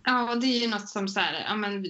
Ja, 0.04 0.32
och 0.32 0.40
det 0.42 0.48
är 0.48 0.60
ju 0.62 0.68
något 0.68 0.90
som 0.90 1.08
så 1.08 1.20
här, 1.20 1.46
ja 1.48 1.56
men 1.56 1.86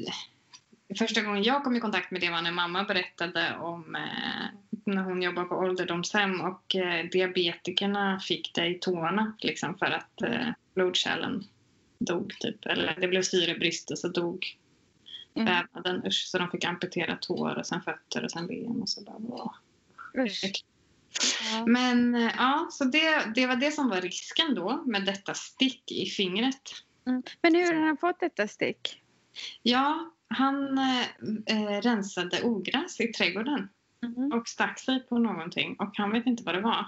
Första 0.97 1.21
gången 1.21 1.43
jag 1.43 1.63
kom 1.63 1.75
i 1.75 1.79
kontakt 1.79 2.11
med 2.11 2.21
det 2.21 2.29
var 2.29 2.41
när 2.41 2.51
mamma 2.51 2.83
berättade 2.83 3.57
om 3.57 3.95
eh, 3.95 4.45
när 4.85 5.03
hon 5.03 5.21
jobbade 5.21 5.47
på 5.47 5.55
ålderdomshem 5.55 6.41
och 6.41 6.75
eh, 6.75 7.05
diabetikerna 7.05 8.19
fick 8.19 8.53
det 8.53 8.67
i 8.67 8.73
tårna 8.73 9.33
liksom 9.39 9.77
för 9.77 9.85
att 9.85 10.21
eh, 10.21 10.47
blodkärlen 10.73 11.43
dog 11.99 12.33
typ. 12.39 12.65
Eller 12.65 12.97
det 13.01 13.07
blev 13.07 13.21
syrebrist 13.21 13.91
och 13.91 13.99
så 13.99 14.07
dog 14.07 14.57
Mm. 15.35 15.45
vävnaden. 15.53 16.05
Usch, 16.05 16.27
så 16.27 16.37
de 16.37 16.51
fick 16.51 16.65
amputera 16.65 17.15
tår 17.15 17.57
och 17.57 17.67
sen 17.67 17.81
fötter 17.81 18.23
och 18.23 18.31
sen 18.31 18.47
ben 18.47 18.81
och 18.81 18.89
så 18.89 19.01
bara. 19.01 19.51
Ja. 20.13 21.65
Men 21.67 22.15
eh, 22.15 22.31
ja, 22.37 22.67
så 22.71 22.83
det, 22.83 23.31
det 23.35 23.47
var 23.47 23.55
det 23.55 23.71
som 23.71 23.89
var 23.89 24.01
risken 24.01 24.55
då 24.55 24.83
med 24.85 25.05
detta 25.05 25.33
stick 25.33 25.91
i 25.91 26.05
fingret. 26.05 26.71
Mm. 27.07 27.23
Men 27.41 27.55
hur 27.55 27.73
har 27.73 27.81
han 27.81 27.97
fått 27.97 28.19
detta 28.19 28.47
stick? 28.47 29.01
Ja, 29.61 30.13
han 30.27 30.77
eh, 30.77 31.05
eh, 31.45 31.81
rensade 31.81 32.41
ogräs 32.43 32.99
i 32.99 33.07
trädgården 33.07 33.69
Mm. 34.05 34.31
och 34.31 34.47
stack 34.47 34.79
sig 34.79 34.99
på 34.99 35.17
någonting 35.17 35.75
och 35.79 35.91
han 35.97 36.11
vet 36.11 36.25
inte 36.25 36.43
vad 36.43 36.55
det 36.55 36.61
var. 36.61 36.85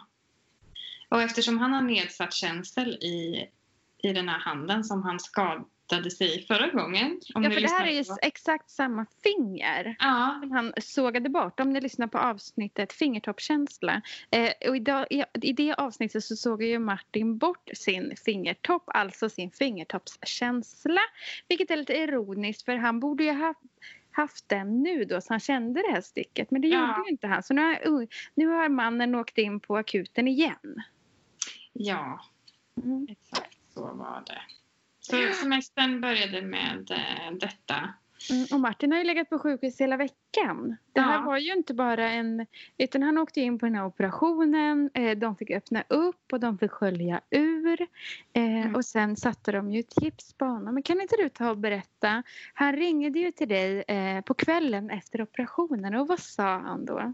Och 1.09 1.21
eftersom 1.21 1.57
han 1.57 1.73
har 1.73 1.81
nedsatt 1.81 2.33
känsel 2.33 2.93
i, 2.93 3.49
i 3.97 4.13
den 4.13 4.29
här 4.29 4.39
handen 4.39 4.83
som 4.83 5.03
han 5.03 5.19
skadade 5.19 6.11
sig 6.11 6.39
i 6.39 6.45
förra 6.45 6.67
gången. 6.69 7.19
Ja, 7.27 7.41
för 7.41 7.61
det 7.61 7.69
här 7.69 7.87
är 7.87 7.91
ju 7.91 8.03
exakt 8.21 8.69
samma 8.69 9.05
finger. 9.23 9.95
Ja, 9.99 10.37
som 10.41 10.51
han 10.51 10.73
sågade 10.81 11.29
bort. 11.29 11.59
Om 11.59 11.73
ni 11.73 11.81
lyssnar 11.81 12.07
på 12.07 12.17
avsnittet 12.17 12.93
fingertoppskänsla. 12.93 14.01
Eh, 14.31 14.69
och 14.69 14.75
idag, 14.75 15.07
i, 15.09 15.23
I 15.41 15.53
det 15.53 15.73
avsnittet 15.73 16.23
så 16.23 16.35
såg 16.35 16.63
ju 16.63 16.79
Martin 16.79 17.37
bort 17.37 17.69
sin 17.73 18.13
fingertopp, 18.25 18.83
alltså 18.87 19.29
sin 19.29 19.51
fingertoppskänsla. 19.51 21.01
Vilket 21.47 21.71
är 21.71 21.75
lite 21.75 21.97
ironiskt 21.97 22.65
för 22.65 22.75
han 22.75 22.99
borde 22.99 23.23
ju 23.23 23.31
ha 23.31 23.53
haft 24.21 24.49
den 24.49 24.83
nu 24.83 25.05
då 25.05 25.21
så 25.21 25.33
han 25.33 25.39
kände 25.39 25.81
det 25.81 25.91
här 25.93 26.01
sticket. 26.01 26.51
Men 26.51 26.61
det 26.61 26.67
Ja. 26.67 26.79
gjorde 26.87 27.07
ju 27.07 27.11
inte 27.11 27.27
han. 27.27 27.43
Så 27.43 27.53
nu 27.53 27.61
har, 27.61 28.07
nu 28.35 28.47
har 28.47 28.69
mannen 28.69 29.15
åkt 29.15 29.37
in 29.37 29.59
på 29.59 29.77
akuten 29.77 30.27
igen. 30.27 30.83
ja, 31.73 32.21
Mm. 32.83 33.07
exakt 33.09 33.57
så 33.73 33.81
var 33.93 34.23
det. 34.27 34.41
Så 34.99 35.33
semestern 35.41 36.01
började 36.01 36.41
med 36.41 36.91
eh, 36.91 37.31
detta. 37.39 37.93
Mm, 38.31 38.45
och 38.53 38.59
Martin 38.59 38.91
har 38.91 38.99
ju 38.99 39.05
legat 39.05 39.29
på 39.29 39.39
sjukhus 39.39 39.81
hela 39.81 39.97
veckan. 39.97 40.77
Det 40.93 41.01
här 41.01 41.13
Ja. 41.13 41.21
var 41.21 41.37
ju 41.37 41.53
inte 41.53 41.73
bara 41.73 42.09
en... 42.11 42.45
Utan 42.77 43.03
han 43.03 43.17
åkte 43.17 43.41
in 43.41 43.59
på 43.59 43.65
den 43.65 43.75
här 43.75 43.85
operationen. 43.85 44.89
Eh, 44.93 45.17
de 45.17 45.35
fick 45.35 45.51
öppna 45.51 45.83
upp 45.87 46.33
och 46.33 46.39
de 46.39 46.57
fick 46.57 46.71
skölja 46.71 47.21
ur. 47.29 47.81
Eh, 48.33 48.57
Mm. 48.57 48.75
Och 48.75 48.85
sen 48.85 49.15
satte 49.15 49.51
de 49.51 49.71
ju 49.71 49.79
ett 49.79 50.01
gips 50.03 50.33
på 50.33 50.45
honom. 50.45 50.73
Men 50.73 50.83
kan 50.83 51.01
inte 51.01 51.15
du 51.15 51.29
ta 51.29 51.49
och 51.49 51.57
berätta? 51.57 52.23
Han 52.53 52.73
ringde 52.75 53.19
ju 53.19 53.31
till 53.31 53.47
dig 53.47 53.83
eh, 53.87 54.21
på 54.21 54.33
kvällen 54.33 54.89
efter 54.89 55.21
operationen. 55.21 55.95
Och 55.95 56.07
vad 56.07 56.19
sa 56.19 56.57
han 56.59 56.85
då? 56.85 57.13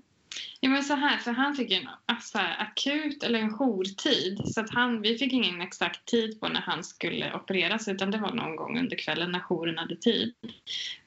Ja, 0.60 0.70
men 0.70 0.84
så 0.84 0.94
här, 0.94 1.18
för 1.18 1.32
han 1.32 1.56
fick 1.56 1.72
en 1.72 1.90
alltså, 2.06 2.38
akut 2.38 3.24
eller 3.24 3.40
en 3.40 3.54
jourtid. 3.54 4.42
Så 4.46 4.62
att 4.62 4.70
han, 4.70 5.02
vi 5.02 5.18
fick 5.18 5.34
ingen 5.34 5.62
exakt 5.62 6.06
tid 6.06 6.40
på 6.40 6.48
när 6.48 6.62
han 6.62 6.84
skulle 6.84 7.34
opereras 7.34 7.88
utan 7.88 8.12
det 8.12 8.18
var 8.18 8.32
någon 8.32 8.56
gång 8.56 8.80
under 8.80 8.98
kvällen 8.98 9.32
när 9.32 9.40
jouren 9.40 9.78
hade 9.78 9.96
tid. 9.96 10.34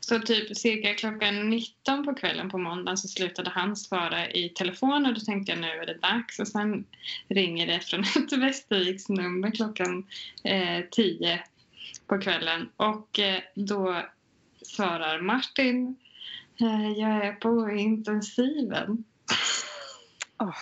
Så 0.00 0.18
typ 0.18 0.56
cirka 0.56 0.94
klockan 0.94 1.50
19 1.50 2.04
på 2.04 2.14
kvällen 2.14 2.50
på 2.50 2.58
måndagen 2.58 2.96
så 2.96 3.08
slutade 3.08 3.50
han 3.50 3.76
svara 3.76 4.30
i 4.30 4.48
telefon 4.48 5.06
och 5.06 5.14
då 5.14 5.20
tänkte 5.20 5.52
jag 5.52 5.60
nu 5.60 5.68
är 5.68 5.86
det 5.86 5.98
dags. 5.98 6.38
Och 6.38 6.48
sen 6.48 6.84
ringer 7.28 7.66
det 7.66 7.80
från 7.80 8.00
ett 8.16 8.32
Västerviks 8.32 9.08
nummer 9.08 9.50
klockan 9.50 10.06
eh, 10.44 10.84
10 10.90 11.40
på 12.06 12.20
kvällen 12.20 12.68
och 12.76 13.18
eh, 13.18 13.40
då 13.54 14.02
svarar 14.62 15.20
Martin 15.20 15.96
eh, 16.60 16.90
jag 16.90 17.26
är 17.26 17.32
på 17.32 17.70
intensiven. 17.70 19.04
Åh. 20.38 20.56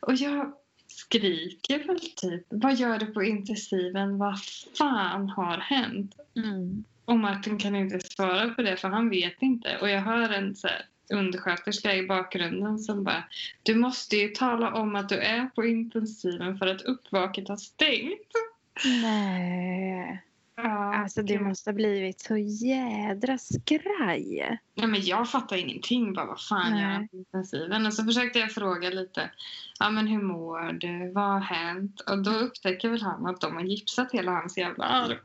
Och 0.00 0.14
jag 0.14 0.52
skriker 0.86 1.86
väl 1.86 2.00
typ, 2.00 2.46
vad 2.48 2.74
gör 2.74 2.98
du 2.98 3.06
på 3.06 3.22
intensiven? 3.22 4.18
Vad 4.18 4.38
fan 4.78 5.28
har 5.28 5.58
hänt? 5.58 6.14
Mm. 6.36 6.84
Och 7.04 7.18
Martin 7.18 7.58
kan 7.58 7.76
inte 7.76 8.00
svara 8.00 8.48
på 8.48 8.62
det 8.62 8.76
för 8.76 8.88
han 8.88 9.10
vet 9.10 9.42
inte. 9.42 9.78
Och 9.80 9.90
jag 9.90 10.00
hör 10.00 10.30
en 10.30 10.56
så 10.56 10.68
här, 10.68 10.86
undersköterska 11.12 11.96
i 11.96 12.06
bakgrunden 12.06 12.78
som 12.78 13.04
bara, 13.04 13.24
du 13.62 13.74
måste 13.74 14.16
ju 14.16 14.28
tala 14.28 14.72
om 14.72 14.96
att 14.96 15.08
du 15.08 15.18
är 15.18 15.46
på 15.46 15.64
intensiven 15.64 16.58
för 16.58 16.66
att 16.66 16.82
uppvaket 16.82 17.48
har 17.48 17.56
stängt. 17.56 18.32
Nej. 19.02 20.25
Ja, 20.56 20.94
Alltså 20.94 21.22
det 21.22 21.40
måste 21.40 21.70
ha 21.70 21.74
blivit 21.74 22.20
så 22.20 22.36
jädra 22.36 23.38
skraj. 23.38 24.58
Nej, 24.74 24.86
men 24.86 25.00
jag 25.02 25.30
fattar 25.30 25.56
ingenting. 25.56 26.14
Bara, 26.14 26.26
vad 26.26 26.40
fan 26.40 26.72
Nej. 26.72 26.82
gör 26.82 27.18
intensiven? 27.18 27.86
Och 27.86 27.94
så 27.94 28.04
försökte 28.04 28.38
jag 28.38 28.50
fråga 28.52 28.90
lite. 28.90 29.30
Ja, 29.78 29.90
men 29.90 30.06
hur 30.06 30.22
mår 30.22 30.72
du? 30.72 31.12
Vad 31.12 31.24
har 31.24 31.40
hänt? 31.40 32.00
Och 32.00 32.22
då 32.22 32.30
upptäcker 32.30 32.88
väl 32.88 33.02
han 33.02 33.26
att 33.26 33.40
de 33.40 33.54
har 33.54 33.62
gipsat 33.62 34.12
hela 34.12 34.32
hans 34.32 34.58
jävla 34.58 34.84
arm. 34.84 35.18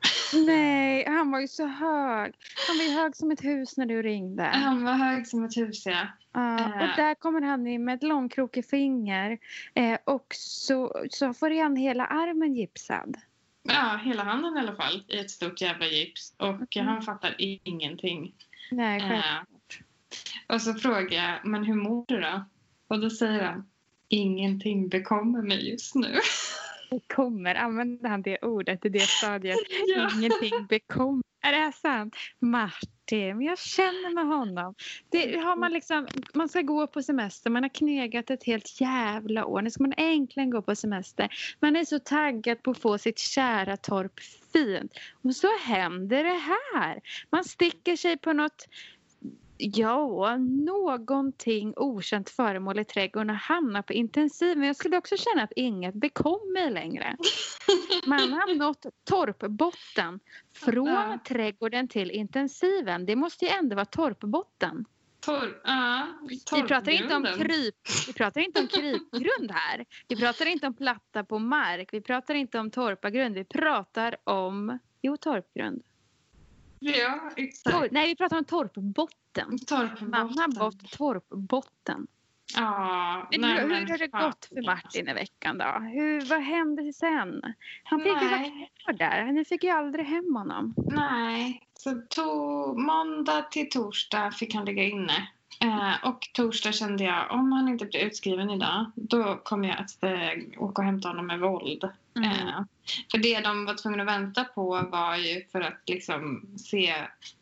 Nej, 0.45 1.05
han 1.07 1.31
var 1.31 1.39
ju 1.39 1.47
så 1.47 1.65
hög. 1.65 2.33
Han 2.67 2.77
var 2.77 2.83
ju 2.85 2.91
hög 2.91 3.15
som 3.15 3.31
ett 3.31 3.43
hus 3.43 3.77
när 3.77 3.85
du 3.85 4.01
ringde. 4.01 4.43
Han 4.43 4.83
var 4.85 4.93
hög 4.93 5.27
som 5.27 5.43
ett 5.43 5.57
hus, 5.57 5.85
ja. 5.85 6.07
Ja, 6.33 6.59
Eh. 6.59 6.65
och 6.65 6.95
där 6.95 7.15
kommer 7.15 7.41
han 7.41 7.67
in 7.67 7.85
med 7.85 7.95
ett 7.95 8.03
långkrokigt 8.03 8.69
finger. 8.69 9.37
Eh, 9.73 9.97
och 10.05 10.25
så, 10.35 11.05
så 11.09 11.33
får 11.33 11.61
han 11.63 11.75
hela 11.75 12.05
armen 12.05 12.53
gipsad. 12.55 13.17
Ja, 13.63 13.99
hela 14.03 14.23
handen 14.23 14.57
i 14.57 14.59
alla 14.59 14.75
fall 14.75 15.03
i 15.07 15.17
ett 15.17 15.31
stort 15.31 15.61
jävla 15.61 15.85
gips. 15.87 16.33
Och 16.37 16.75
Mm. 16.77 16.87
han 16.87 17.01
fattar 17.01 17.35
ingenting. 17.39 18.33
Nej, 18.71 18.97
Eh, 19.01 19.07
självklart. 19.09 19.79
och 20.47 20.61
så 20.61 20.73
frågar 20.73 21.17
jag, 21.31 21.45
men 21.45 21.63
hur 21.63 21.75
mår 21.75 22.05
du 22.07 22.19
då? 22.21 22.45
Och 22.87 22.99
då 22.99 23.09
säger 23.09 23.43
han, 23.43 23.69
ingenting 24.07 24.89
bekommer 24.89 25.41
mig 25.41 25.69
just 25.69 25.95
nu. 25.95 26.19
Det 26.89 26.99
kommer, 27.15 27.55
använder 27.55 28.09
han 28.09 28.21
det 28.21 28.37
ordet 28.41 28.85
i 28.85 28.89
det 28.89 28.99
stadiet. 29.01 29.57
Ja. 29.95 30.09
Ingenting 30.17 30.65
bekommer. 30.69 31.23
Är 31.41 31.51
det 31.51 31.57
här 31.57 31.71
sant? 31.71 32.15
Martin, 32.39 33.37
men 33.37 33.41
jag 33.41 33.59
känner 33.59 34.13
med 34.13 34.25
honom. 34.25 34.75
Det 35.09 35.37
har 35.37 35.55
man, 35.55 35.73
liksom, 35.73 36.07
man 36.33 36.49
ska 36.49 36.61
gå 36.61 36.87
på 36.87 37.03
semester, 37.03 37.49
man 37.49 37.63
har 37.63 37.69
knegat 37.69 38.29
ett 38.29 38.43
helt 38.43 38.81
jävla 38.81 39.45
år. 39.45 39.61
Nu 39.61 39.71
ska 39.71 39.83
man 39.83 39.93
äntligen 39.97 40.49
gå 40.49 40.61
på 40.61 40.75
semester. 40.75 41.29
Man 41.59 41.75
är 41.75 41.85
så 41.85 41.99
taggad 41.99 42.63
på 42.63 42.71
att 42.71 42.81
få 42.81 42.97
sitt 42.97 43.19
kära 43.19 43.77
torp 43.77 44.19
fint. 44.53 44.91
Och 45.23 45.35
så 45.35 45.47
händer 45.57 46.23
det 46.23 46.41
här. 46.73 47.01
Man 47.29 47.43
sticker 47.43 47.95
sig 47.95 48.17
på 48.17 48.33
något 48.33 48.67
Ja, 49.63 50.37
någonting 50.37 51.73
okänt 51.75 52.29
föremål 52.29 52.79
i 52.79 52.85
trädgården 52.85 53.29
och 53.29 53.35
hamnar 53.35 53.81
på 53.81 53.93
intensiv. 53.93 54.57
Men 54.57 54.67
jag 54.67 54.75
skulle 54.75 54.97
också 54.97 55.17
känna 55.17 55.43
att 55.43 55.51
inget 55.55 55.95
bekom 55.95 56.53
mig 56.53 56.71
längre. 56.71 57.17
Man 58.05 58.33
har 58.33 58.55
nått 58.57 58.85
torpbotten. 59.09 60.19
Från 60.53 60.87
Ja. 60.87 61.19
trädgården 61.27 61.87
till 61.87 62.11
intensiven. 62.11 63.05
Det 63.05 63.15
måste 63.15 63.45
ju 63.45 63.51
ändå 63.51 63.75
vara 63.75 63.85
torpbotten. 63.85 64.85
Torr, 65.19 65.61
ja, 65.63 66.07
Vi 66.53 66.63
pratar, 66.63 66.91
inte 66.91 67.15
om 67.15 67.23
kryp, 67.23 67.75
vi 68.07 68.13
pratar 68.13 68.41
inte 68.41 68.59
om 68.59 68.67
krypgrund 68.67 69.51
här. 69.51 69.85
Vi 70.07 70.15
pratar 70.15 70.45
inte 70.45 70.67
om 70.67 70.73
platta 70.73 71.23
på 71.23 71.39
mark. 71.39 71.89
Vi 71.91 72.01
pratar 72.01 72.33
inte 72.33 72.59
om 72.59 72.71
torpagrund. 72.71 73.35
Vi 73.35 73.43
pratar 73.45 74.15
om... 74.23 74.79
Jo, 75.01 75.17
torpgrund. 75.17 75.81
Ja, 76.83 77.31
exakt. 77.35 77.75
Tor, 77.75 77.87
nej, 77.91 78.07
vi 78.07 78.15
pratar 78.15 78.37
om 78.37 78.45
torpbotten. 78.45 79.59
Torpbotten. 79.67 80.09
Man 80.09 80.37
har 80.37 80.59
bort 80.59 80.91
torpbotten. 80.91 82.07
Ja, 82.55 83.27
Men 83.31 83.41
nej, 83.41 83.61
hur, 83.61 83.75
hur 83.75 83.87
har 83.87 83.97
det 83.97 84.07
gått 84.07 84.45
för 84.45 84.65
Martin 84.65 85.09
i 85.09 85.13
veckan 85.13 85.57
då? 85.57 85.65
Hur, 85.65 86.29
vad 86.29 86.41
hände 86.41 86.93
sen? 86.93 87.41
Han 87.83 87.99
fick 87.99 88.07
ju 88.07 88.29
vara 88.29 88.39
Nej. 88.39 88.71
kvar 88.83 88.93
där. 88.93 89.25
Ni 89.25 89.45
fick 89.45 89.63
ju 89.63 89.69
aldrig 89.69 90.05
hem 90.05 90.35
honom. 90.35 90.73
Nej, 90.77 91.61
så 91.73 92.01
to, 92.09 92.73
måndag 92.73 93.41
till 93.41 93.69
torsdag 93.69 94.31
fick 94.31 94.55
han 94.55 94.65
ligga 94.65 94.83
inne. 94.83 95.27
Eh, 95.61 96.09
och 96.09 96.29
torsdag 96.33 96.71
kände 96.71 97.03
jag, 97.03 97.31
om 97.31 97.51
han 97.51 97.67
inte 97.67 97.85
blir 97.85 98.05
utskriven 98.05 98.49
idag, 98.49 98.91
då 98.95 99.35
kommer 99.43 99.67
jag 99.67 99.79
att 99.79 100.03
eh, 100.03 100.63
åka 100.63 100.81
och 100.81 100.85
hämta 100.85 101.07
honom 101.07 101.27
med 101.27 101.39
våld. 101.39 101.89
Mm. 102.15 102.31
Eh, 102.31 102.63
för 103.11 103.17
det 103.17 103.39
de 103.39 103.65
var 103.65 103.75
tvungna 103.75 104.03
att 104.03 104.09
vänta 104.09 104.43
på 104.43 104.87
var 104.91 105.15
ju 105.15 105.45
för 105.51 105.61
att 105.61 105.81
liksom 105.87 106.53
se 106.57 106.93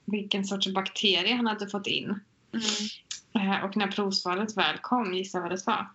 vilken 0.05 0.45
sorts 0.45 0.67
bakterie 0.67 1.35
han 1.35 1.47
hade 1.47 1.67
fått 1.67 1.88
in. 1.88 2.19
Mm. 2.53 3.53
Eh, 3.53 3.65
och 3.65 3.77
när 3.77 3.88
provsvaret 3.88 4.57
väl 4.57 4.77
kom, 4.81 5.13
gissa 5.13 5.39
vad 5.39 5.51
det 5.51 5.57
sa? 5.57 5.88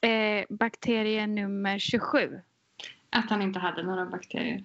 Eh, 0.00 0.44
bakterie 0.48 1.26
nummer 1.26 1.78
27. 1.78 2.40
Att 3.10 3.30
han 3.30 3.42
inte 3.42 3.58
hade 3.58 3.82
några 3.82 4.06
bakterier. 4.06 4.64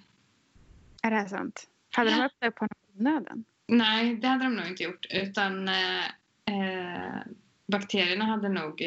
Är 1.04 1.12
det 1.12 1.18
här 1.18 1.28
sant? 1.28 1.68
Hade 1.96 2.10
de 2.10 2.48
öppnat 2.48 2.72
upp 2.72 3.00
i 3.00 3.04
nöden? 3.04 3.46
Nej, 3.68 4.16
det 4.16 4.28
hade 4.28 4.44
de 4.44 4.56
nog 4.56 4.68
inte 4.68 4.84
gjort. 4.84 5.06
Utan 5.10 5.68
eh, 5.68 6.06
eh, 6.46 7.22
bakterierna 7.68 8.26
hade 8.26 8.50
nog 8.50 8.82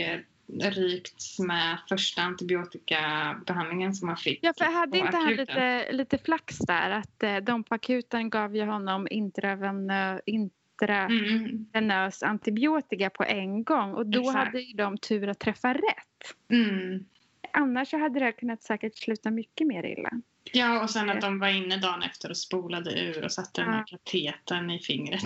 rykts 0.61 1.39
med 1.39 1.79
första 1.89 2.23
antibiotikabehandlingen 2.23 3.95
som 3.95 4.09
han 4.09 4.17
fick 4.17 4.39
Ja, 4.43 4.53
för 4.59 4.65
hade 4.65 4.99
inte 4.99 5.17
han 5.17 5.33
lite, 5.35 5.93
lite 5.93 6.19
flax 6.19 6.59
där? 6.59 6.91
Att 6.91 7.23
eh, 7.23 7.37
de 7.37 7.65
på 7.65 7.75
akuten 7.75 8.31
gav 8.31 8.57
ju 8.57 8.65
honom 8.65 9.07
intravenö, 9.11 10.21
intravenös 10.27 12.23
Mm, 12.23 12.31
antibiotika 12.31 13.11
på 13.11 13.25
en 13.25 13.65
gång. 13.65 13.95
Och 13.95 14.07
då 14.07 14.21
Exakt. 14.21 14.39
hade 14.47 14.61
ju 14.61 14.73
de 14.77 14.99
tur 14.99 15.29
att 15.29 15.39
träffa 15.39 15.75
rätt. 15.75 16.35
mm. 16.51 17.05
Annars 17.53 17.93
hade 17.93 18.21
det 18.21 18.33
kunnat 18.33 18.63
säkert 18.63 18.97
sluta 18.97 19.31
mycket 19.31 19.67
mer 19.67 19.85
illa. 19.85 20.11
Ja, 20.53 20.83
och 20.83 20.91
sen 20.91 21.11
att 21.11 21.21
de 21.21 21.39
var 21.39 21.49
inne 21.49 21.77
dagen 21.77 22.03
efter 22.03 22.31
och 22.31 22.37
spolade 22.37 23.01
ur 23.01 23.25
och 23.25 23.33
satte 23.33 23.61
den 23.61 23.73
här 23.73 23.85
Ja. 23.87 23.99
katetern 23.99 24.71
i 24.71 24.79
fingret. 24.79 25.23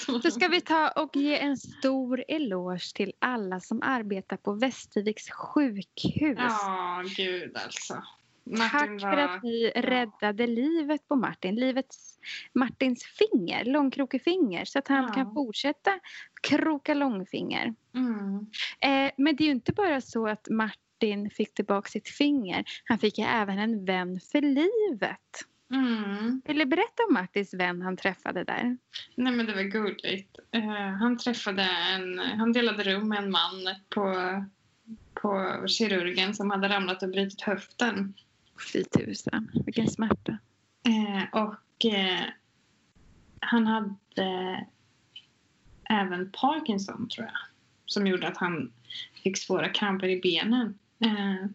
Så 0.22 0.30
ska 0.30 0.48
vi 0.48 0.60
ta 0.60 0.88
och 0.90 1.16
ge 1.16 1.38
en 1.38 1.56
stor 1.56 2.24
eloge 2.28 2.94
till 2.94 3.12
alla 3.18 3.60
som 3.60 3.82
arbetar 3.82 4.36
på 4.36 4.52
Västerviks 4.52 5.30
sjukhus. 5.30 6.38
Ja, 6.38 7.02
gud 7.16 7.56
alltså. 7.64 8.02
Martin 8.50 8.70
Tack 8.70 9.00
för 9.00 9.16
var... 9.16 9.36
att 9.36 9.42
ni 9.42 9.72
räddade 9.76 10.46
livet 10.46 11.08
på 11.08 11.16
Martin. 11.16 11.54
Livets, 11.54 12.18
Martins 12.52 13.04
finger, 13.04 13.64
långkrokig 13.64 14.22
finger. 14.22 14.64
Så 14.64 14.78
att 14.78 14.88
han 14.88 15.04
Ja. 15.04 15.12
kan 15.14 15.34
fortsätta 15.34 15.98
kroka 16.42 16.94
långfinger. 16.94 17.74
Mm. 17.94 18.38
Eh, 18.80 19.12
men 19.16 19.36
det 19.36 19.44
är 19.44 19.46
ju 19.46 19.52
inte 19.52 19.72
bara 19.72 20.00
så 20.00 20.28
att 20.28 20.48
Martin 20.50 20.82
fick 21.36 21.54
tillbaka 21.54 21.88
sitt 21.88 22.08
finger. 22.08 22.64
Han 22.84 22.98
fick 22.98 23.18
ju 23.18 23.24
även 23.24 23.58
en 23.58 23.84
vän 23.84 24.20
för 24.20 24.40
livet. 24.40 25.46
Mm. 25.70 26.42
Vill 26.44 26.58
du 26.58 26.66
berätta 26.66 27.04
om 27.08 27.14
Martins 27.14 27.54
vän 27.54 27.82
han 27.82 27.96
träffade 27.96 28.44
där? 28.44 28.78
Nej 29.14 29.32
men 29.32 29.46
det 29.46 29.54
var 29.54 29.62
gulligt. 29.62 30.38
Eh, 30.52 30.88
han 31.00 31.18
träffade 31.18 31.62
en, 31.62 32.18
han 32.18 32.52
delade 32.52 32.82
rum 32.82 33.08
med 33.08 33.18
en 33.18 33.30
man 33.30 33.74
på, 33.88 34.14
på 35.14 35.64
kirurgen 35.68 36.34
som 36.34 36.50
hade 36.50 36.68
ramlat 36.68 37.02
och 37.02 37.10
brutit 37.10 37.40
höften. 37.40 38.14
Fy 38.72 38.84
tusan, 38.84 39.50
vilken 39.66 39.88
smärta. 39.88 40.38
Eh, 40.86 41.42
och 41.42 41.84
eh, 41.92 42.24
han 43.40 43.66
hade 43.66 44.66
även 45.90 46.32
Parkinson 46.32 47.08
tror 47.08 47.26
jag. 47.26 47.36
Som 47.86 48.06
gjorde 48.06 48.28
att 48.28 48.36
han 48.36 48.72
fick 49.22 49.38
svåra 49.38 49.68
kramper 49.68 50.08
i 50.08 50.20
benen. 50.20 50.78
Eh, 51.00 51.48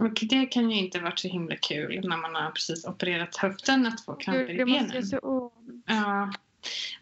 och 0.00 0.18
det 0.22 0.46
kan 0.46 0.70
ju 0.70 0.76
inte 0.76 1.00
varit 1.00 1.18
så 1.18 1.28
himla 1.28 1.56
kul 1.56 2.08
när 2.08 2.16
man 2.16 2.34
har 2.34 2.50
precis 2.50 2.84
opererat 2.84 3.36
höften 3.36 3.86
att 3.86 4.04
få 4.04 4.14
kramper 4.14 4.50
i 4.50 4.56
det 4.56 4.66
måste 4.66 4.84
benen. 4.84 4.94
göra 4.94 5.02
så 5.06 5.18
ont. 5.18 5.84
Ja. 5.86 6.32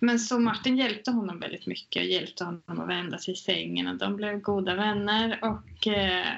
Men 0.01 0.19
så 0.19 0.39
Martin 0.39 0.77
hjälpte 0.77 1.11
honom 1.11 1.41
väldigt 1.41 1.67
mycket. 1.67 2.05
Hjälpte 2.11 2.45
honom 2.45 2.63
att 2.67 2.89
vända 2.89 3.19
sig 3.19 3.35
i 3.35 3.37
sängen 3.37 3.87
och 3.87 3.97
de 3.97 4.17
blev 4.17 4.41
goda 4.41 4.75
vänner. 4.75 5.39
Och 5.43 5.87
eh, 5.87 6.29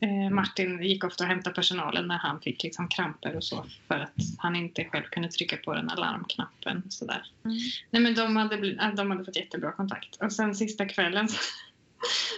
eh, 0.00 0.30
Martin 0.30 0.82
gick 0.82 1.04
ofta 1.04 1.24
och 1.24 1.28
hämtade 1.28 1.54
personalen 1.54 2.08
när 2.08 2.18
han 2.18 2.40
fick 2.40 2.62
liksom 2.62 2.88
kramper 2.88 3.36
och 3.36 3.44
så. 3.44 3.66
För 3.88 3.94
att 3.94 4.14
han 4.38 4.56
inte 4.56 4.84
själv 4.84 5.04
kunde 5.04 5.28
trycka 5.28 5.56
på 5.56 5.74
den 5.74 5.90
alarmknappen. 5.90 6.82
och 6.86 6.92
Sådär. 6.92 7.26
Mm. 7.44 7.56
Nej 7.90 8.02
men 8.02 8.14
de 8.14 8.36
hade, 8.36 8.56
de 8.96 9.10
hade 9.10 9.24
fått 9.24 9.36
jättebra 9.36 9.72
kontakt. 9.72 10.16
Och 10.22 10.32
sen 10.32 10.54
sista 10.54 10.86
kvällen 10.86 11.28
så, 11.28 11.38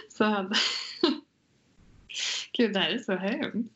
så 0.09 0.23
hade... 0.23 0.55
Gud 2.57 2.73
det 2.73 2.79
här 2.79 2.89
är 2.89 2.97
så 2.99 3.15
hemskt. 3.15 3.73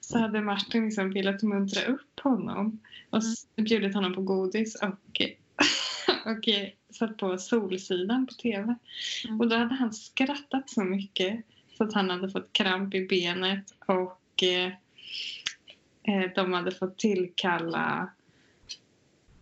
Så 0.00 0.18
hade 0.18 0.40
Martin 0.40 0.84
liksom 0.84 1.10
velat 1.10 1.42
muntra 1.42 1.84
upp 1.84 2.20
honom 2.20 2.80
och 3.10 3.18
s- 3.18 3.46
bjudit 3.56 3.94
honom 3.94 4.14
på 4.14 4.22
godis 4.22 4.82
och, 4.82 5.20
och 6.30 6.48
satt 6.94 7.16
på 7.16 7.38
Solsidan 7.38 8.26
på 8.26 8.32
tv. 8.32 8.74
Mm. 9.28 9.40
Och 9.40 9.48
då 9.48 9.56
hade 9.56 9.74
han 9.74 9.92
skrattat 9.92 10.70
så 10.70 10.84
mycket 10.84 11.44
så 11.76 11.84
att 11.84 11.92
han 11.94 12.10
hade 12.10 12.30
fått 12.30 12.52
kramp 12.52 12.94
i 12.94 13.06
benet 13.06 13.74
och 13.86 14.42
eh, 14.42 14.72
eh, 16.02 16.30
de 16.34 16.52
hade 16.52 16.70
fått 16.70 16.98
tillkalla 16.98 18.10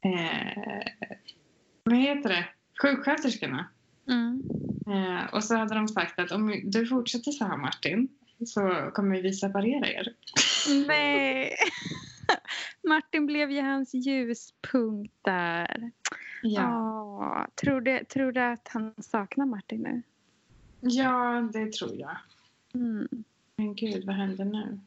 eh, 0.01 0.83
vad 1.85 1.97
heter 1.97 2.29
det? 2.29 2.45
Sjuksköterskorna. 2.83 3.69
Mm. 4.09 4.43
Eh, 4.87 5.35
och 5.35 5.45
så 5.45 5.57
hade 5.57 5.75
de 5.75 5.89
sagt 5.89 6.19
att 6.19 6.33
om 6.33 6.61
du 6.65 6.87
fortsätter 6.87 7.33
så 7.33 7.45
här 7.45 7.57
Martin 7.57 8.09
så 8.47 8.91
kommer 8.95 9.23
vi 9.23 9.33
separera 9.33 9.89
er. 9.89 10.15
Nej. 10.87 11.57
Martin 12.89 13.27
blev 13.27 13.51
ju 13.51 13.61
hans 13.61 13.95
ljuspunkt 13.95 15.15
där. 15.23 15.91
Ja. 16.43 17.47
Tror, 17.55 17.81
du, 17.81 18.05
tror 18.05 18.33
du 18.33 18.41
att 18.41 18.69
han 18.69 18.95
saknar 18.99 19.47
Martin 19.47 19.83
nu? 19.83 20.03
ja, 20.81 21.49
det 21.53 21.73
tror 21.73 21.97
jag. 21.97 22.17
Mm. 22.75 23.25
Men 23.57 23.75
gud, 23.75 24.05
vad 24.05 24.15
händer 24.17 24.45
nu? 24.45 24.81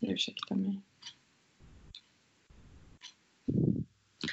Ursäkta 0.00 0.54
mig. 0.54 0.80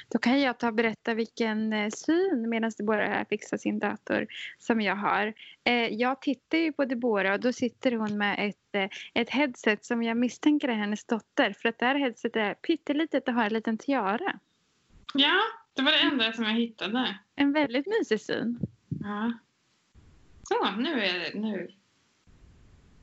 Då 0.10 0.20
kan 0.20 0.42
jag 0.42 0.58
ta 0.58 0.68
och 0.68 0.74
berätta 0.74 1.14
vilken 1.14 1.74
eh, 1.74 1.90
syn 1.90 2.50
medan 2.50 2.72
Deborah 2.78 3.26
fixar 3.30 3.58
sin 3.58 3.80
dator 3.80 4.28
som 4.58 4.82
jag 4.82 4.96
har. 4.96 5.34
Eh, 5.64 5.74
jag 5.74 6.22
tittar 6.22 6.58
ju 6.58 6.74
på 6.74 6.86
Deborah 6.86 7.34
och 7.34 7.40
då 7.40 7.54
sitter 7.54 7.92
hon 7.92 8.18
med 8.18 8.50
ett, 8.50 8.76
eh, 8.76 8.90
ett 9.14 9.30
headset 9.30 9.86
som 9.86 10.04
jag 10.04 10.18
misstänker 10.18 10.68
är 10.68 10.74
hennes 10.74 11.06
dotter. 11.06 11.54
För 11.54 11.70
att 11.70 11.80
det 11.80 11.86
här 11.86 11.96
headsetet 11.96 12.36
är 12.36 12.54
pyttelitet 12.54 13.28
och 13.28 13.34
har 13.34 13.46
en 13.46 13.54
liten 13.54 13.78
tiara. 13.78 14.40
Ja, 15.14 15.40
det 15.74 15.82
var 15.82 15.92
det 15.92 16.00
enda 16.00 16.34
som 16.34 16.44
jag 16.44 16.54
hittade. 16.54 17.20
En 17.36 17.54
väldigt 17.54 17.88
mysig 17.88 18.22
syn. 18.22 18.60
Ja. 18.90 19.34
Så, 20.44 20.72
nu 20.72 21.04
är 21.04 21.20
det... 21.20 21.40
Nu. 21.40 21.72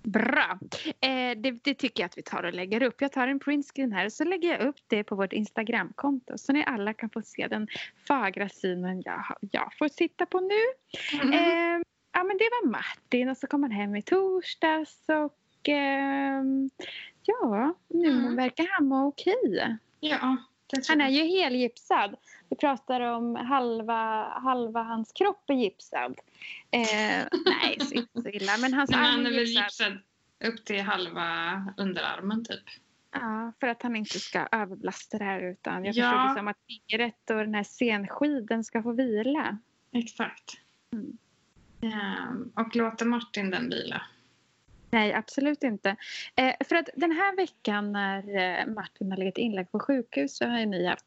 Bra. 0.02 0.58
Eh, 1.00 1.38
det, 1.38 1.50
det 1.64 1.74
tycker 1.74 2.02
jag 2.02 2.06
att 2.06 2.18
vi 2.18 2.22
tar 2.22 2.42
och 2.42 2.52
lägger 2.54 2.82
upp. 2.82 3.00
Jag 3.00 3.12
tar 3.12 3.28
en 3.28 3.38
printscreen 3.38 3.92
här 3.92 4.04
och 4.04 4.12
så 4.12 4.24
lägger 4.24 4.48
jag 4.48 4.60
upp 4.68 4.76
det 4.86 5.04
på 5.04 5.14
vårt 5.16 5.32
Instagramkonto 5.32 6.38
så 6.38 6.52
ni 6.52 6.64
alla 6.66 6.94
kan 6.94 7.10
få 7.10 7.22
se 7.22 7.46
den 7.48 7.68
fagra 8.08 8.48
synen 8.48 9.02
jag, 9.04 9.24
jag 9.40 9.72
får 9.78 9.88
sitta 9.88 10.26
på 10.26 10.40
nu. 10.40 10.54
Eh, 11.34 11.80
ja 12.12 12.24
men 12.24 12.38
det 12.38 12.48
var 12.62 12.68
Martin 12.70 13.28
och 13.28 13.36
så 13.36 13.46
kom 13.46 13.62
han 13.62 13.72
hem 13.72 13.96
i 13.96 14.02
torsdags 14.02 15.04
och 15.08 15.68
ehm, 15.68 16.70
ja, 17.22 17.74
nu 17.88 18.08
Mm. 18.08 18.36
verkar 18.36 18.66
han 18.70 18.86
må 18.88 19.06
okej. 19.08 19.76
Ja, 20.00 20.36
Han 20.88 21.00
är 21.00 21.08
ju 21.08 21.22
helgipsad. 21.24 22.16
Vi 22.48 22.56
pratar 22.56 23.00
om 23.00 23.36
halva, 23.36 24.28
halva 24.28 24.82
hans 24.82 25.12
kropp 25.12 25.50
är 25.50 25.54
gipsad. 25.54 26.14
Eh, 26.70 27.26
nej, 27.44 27.76
så 27.80 27.94
inte 27.94 28.22
så 28.22 28.28
illa. 28.28 28.52
Men 28.60 28.74
hans 28.74 28.90
Nej, 28.90 29.00
arm 29.00 29.06
han 29.06 29.26
är 29.26 29.30
gipsad. 29.30 29.62
gipsad 29.64 29.98
upp 30.44 30.64
till 30.64 30.80
halva 30.80 31.64
underarmen 31.76 32.44
typ. 32.44 32.62
Ja, 33.12 33.52
för 33.60 33.66
att 33.66 33.82
han 33.82 33.96
inte 33.96 34.18
ska 34.20 34.48
överbelasta 34.52 35.18
det 35.18 35.24
här 35.24 35.40
utan 35.40 35.84
jag 35.84 35.94
Ja. 35.94 36.10
förstod 36.10 36.30
det 36.30 36.38
som 36.40 36.48
att 36.48 36.56
fingret 36.66 37.30
och 37.30 37.36
den 37.36 37.54
här 37.54 37.62
senskiden 37.64 38.64
ska 38.64 38.82
få 38.82 38.92
vila. 38.92 39.58
Exakt. 39.92 40.60
Mm. 40.92 41.18
Ehm, 41.82 42.52
och 42.56 42.76
låter 42.76 43.06
Martin 43.06 43.50
den 43.50 43.68
vila? 43.70 44.02
Nej, 44.90 45.12
absolut 45.14 45.62
inte. 45.62 45.96
Eh, 46.36 46.54
för 46.68 46.76
att 46.76 46.88
den 46.94 47.12
här 47.12 47.36
veckan 47.36 47.92
när 47.92 48.18
eh, 48.36 48.66
Martin 48.66 49.10
har 49.10 49.18
legat 49.18 49.38
inlagd 49.38 49.70
på 49.70 49.78
sjukhus 49.80 50.36
så 50.36 50.46
har 50.46 50.58
ju 50.60 50.66
ni 50.66 50.86
haft 50.86 51.04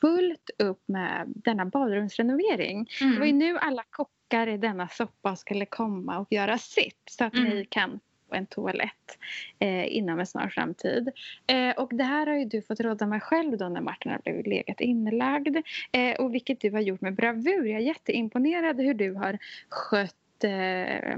fullt 0.00 0.50
upp 0.58 0.82
med 0.88 1.24
denna 1.26 1.64
badrumsrenovering. 1.64 2.88
Det 3.00 3.18
var 3.18 3.26
ju 3.26 3.32
nu 3.32 3.58
alla 3.58 3.82
kockar 3.90 4.46
i 4.46 4.56
denna 4.56 4.88
soppa 4.88 5.36
skulle 5.36 5.66
komma 5.66 6.18
och 6.18 6.32
göra 6.32 6.58
sitt 6.58 7.02
så 7.10 7.24
att 7.24 7.34
Mm. 7.34 7.48
ni 7.50 7.64
kan 7.64 8.00
få 8.28 8.34
en 8.34 8.46
toalett 8.46 9.18
eh, 9.58 9.96
inom 9.96 10.18
en 10.18 10.26
snar 10.26 10.48
framtid. 10.48 11.08
Eh, 11.46 11.70
och 11.76 11.90
det 11.94 12.04
här 12.04 12.26
har 12.26 12.34
ju 12.34 12.44
du 12.44 12.62
fått 12.62 12.80
råda 12.80 13.06
med 13.06 13.22
själv 13.22 13.58
då 13.58 13.68
när 13.68 13.80
Martin 13.80 14.12
har 14.12 14.18
blivit 14.18 14.46
legat 14.46 14.80
inlagd. 14.80 15.56
Eh, 15.92 16.14
och 16.20 16.34
vilket 16.34 16.60
du 16.60 16.70
har 16.70 16.80
gjort 16.80 17.00
med 17.00 17.14
bravur. 17.14 17.66
Jag 17.66 17.80
är 17.80 17.84
jätteimponerad 17.86 18.80
hur 18.80 18.94
du 18.94 19.12
har 19.14 19.38
skött 19.68 20.44
eh, 20.44 21.16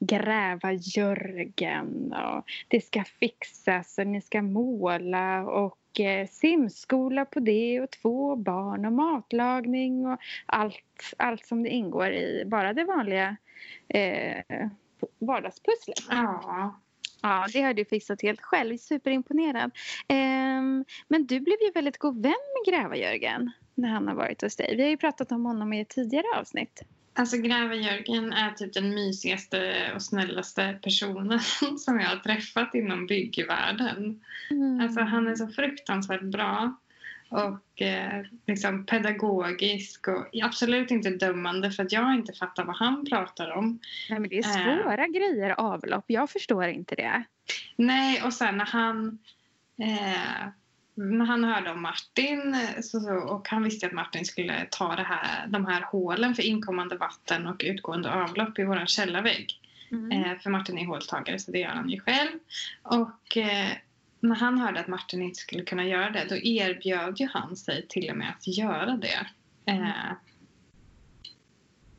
gräva 0.00 0.72
Jörgen 0.72 2.12
och 2.12 2.44
det 2.68 2.80
ska 2.80 3.04
fixas 3.04 3.98
och 3.98 4.06
ni 4.06 4.20
ska 4.20 4.42
måla 4.42 5.44
och 5.44 6.00
eh, 6.00 6.26
simskola 6.26 7.24
på 7.24 7.40
det 7.40 7.80
och 7.80 7.90
två 7.90 8.36
barn 8.36 8.84
och 8.84 8.92
matlagning 8.92 10.06
och 10.06 10.18
allt, 10.46 11.14
allt 11.16 11.46
som 11.46 11.62
det 11.62 11.68
ingår 11.68 12.12
i 12.12 12.44
bara 12.46 12.72
det 12.72 12.84
vanliga 12.84 13.36
eh, 13.88 14.68
vardagspusslet. 15.18 15.98
Ja. 16.10 16.80
Ja, 17.22 17.46
det 17.52 17.62
har 17.62 17.74
du 17.74 17.84
fixat 17.84 18.22
helt 18.22 18.40
själv. 18.40 18.76
Superimponerad. 18.76 19.70
Ehm, 20.08 20.84
men 21.08 21.26
du 21.26 21.40
blev 21.40 21.56
ju 21.62 21.70
väldigt 21.74 21.98
god 21.98 22.22
vän 22.22 22.34
med 22.54 22.74
Gräva-Jörgen 22.74 23.50
när 23.74 23.88
han 23.88 24.08
har 24.08 24.14
varit 24.14 24.42
hos 24.42 24.56
dig. 24.56 24.76
Vi 24.76 24.82
har 24.82 24.90
ju 24.90 24.96
pratat 24.96 25.32
om 25.32 25.44
honom 25.46 25.72
i 25.72 25.80
ett 25.80 25.88
tidigare 25.88 26.26
avsnitt. 26.40 26.82
Alltså 27.18 27.36
Gräva-Jörgen 27.36 28.32
är 28.32 28.50
typ 28.50 28.72
den 28.72 28.94
mysigaste 28.94 29.90
och 29.94 30.02
snällaste 30.02 30.78
personen 30.82 31.40
som 31.78 32.00
jag 32.00 32.08
har 32.08 32.16
träffat 32.16 32.74
inom 32.74 33.06
byggvärlden. 33.06 34.20
Mm. 34.50 34.80
Alltså 34.80 35.00
han 35.00 35.28
är 35.28 35.34
så 35.34 35.48
fruktansvärt 35.48 36.22
bra 36.22 36.76
och 37.28 37.82
eh, 37.82 38.24
liksom 38.46 38.86
pedagogisk 38.86 40.08
och 40.08 40.26
absolut 40.42 40.90
inte 40.90 41.10
dömande 41.10 41.70
för 41.70 41.82
att 41.82 41.92
jag 41.92 42.14
inte 42.14 42.32
fattar 42.32 42.64
vad 42.64 42.76
han 42.76 43.04
pratar 43.04 43.50
om. 43.50 43.78
Nej, 44.10 44.20
men 44.20 44.30
det 44.30 44.38
är 44.38 44.44
Eh. 44.58 44.82
svåra 44.82 45.06
grejer, 45.08 45.50
avlopp. 45.60 46.04
Jag 46.06 46.30
förstår 46.30 46.66
inte 46.68 46.94
det. 46.94 47.22
Nej, 47.76 48.22
och 48.22 48.32
sen 48.32 48.56
när 48.56 48.66
han 48.66 49.18
eh, 49.80 50.48
när 50.98 51.24
han 51.24 51.44
hörde 51.44 51.70
om 51.70 51.82
Martin 51.82 52.56
så, 52.82 53.00
så, 53.00 53.14
och 53.14 53.48
han 53.48 53.62
visste 53.62 53.86
att 53.86 53.92
Martin 53.92 54.24
skulle 54.24 54.66
ta 54.70 54.96
det 54.96 55.02
här, 55.02 55.46
de 55.46 55.66
här 55.66 55.82
hålen 55.82 56.34
för 56.34 56.42
inkommande 56.42 56.96
vatten 56.96 57.46
och 57.46 57.62
utgående 57.64 58.12
avlopp 58.12 58.58
i 58.58 58.64
vår 58.64 58.86
källarvägg. 58.86 59.60
Mm. 59.90 60.12
Eh, 60.12 60.38
för 60.38 60.50
Martin 60.50 60.78
är 60.78 60.86
håltagare 60.86 61.38
så 61.38 61.50
det 61.50 61.58
gör 61.58 61.68
han 61.68 61.90
ju 61.90 62.00
själv. 62.00 62.38
Och 62.82 63.36
eh, 63.36 63.68
när 64.20 64.34
han 64.34 64.58
hörde 64.58 64.80
att 64.80 64.88
Martin 64.88 65.22
inte 65.22 65.40
skulle 65.40 65.62
kunna 65.62 65.84
göra 65.84 66.10
det 66.10 66.26
då 66.28 66.36
erbjöd 66.36 67.20
ju 67.20 67.26
han 67.26 67.56
sig 67.56 67.86
till 67.88 68.10
och 68.10 68.16
med 68.16 68.28
att 68.38 68.46
göra 68.46 68.96
det. 68.96 69.26
Eh, 69.72 70.12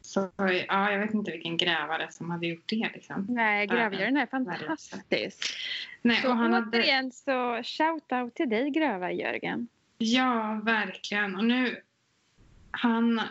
så 0.10 0.32
ja, 0.68 0.92
jag 0.92 1.00
vet 1.00 1.14
inte 1.14 1.32
vilken 1.32 1.58
grävare 1.58 2.12
som 2.12 2.30
hade 2.30 2.48
gjort 2.48 2.64
det 2.66 2.90
liksom. 2.94 3.26
Nej, 3.30 3.68
Grävjörgen 3.68 4.18
är 4.18 4.26
fantastisk. 4.26 5.58
Nej, 6.02 6.22
Så 6.22 6.30
och 6.30 6.36
han 6.36 6.54
hade, 6.54 6.80
återigen 6.80 7.12
så 7.12 7.62
shout 7.64 8.12
out 8.12 8.36
till 8.36 8.50
dig 8.50 8.70
Gröva-Jörgen. 8.70 9.68
ja, 9.98 10.62
verkligen. 10.64 11.36
Och 11.36 11.46
nu 11.46 11.82
han 12.72 13.22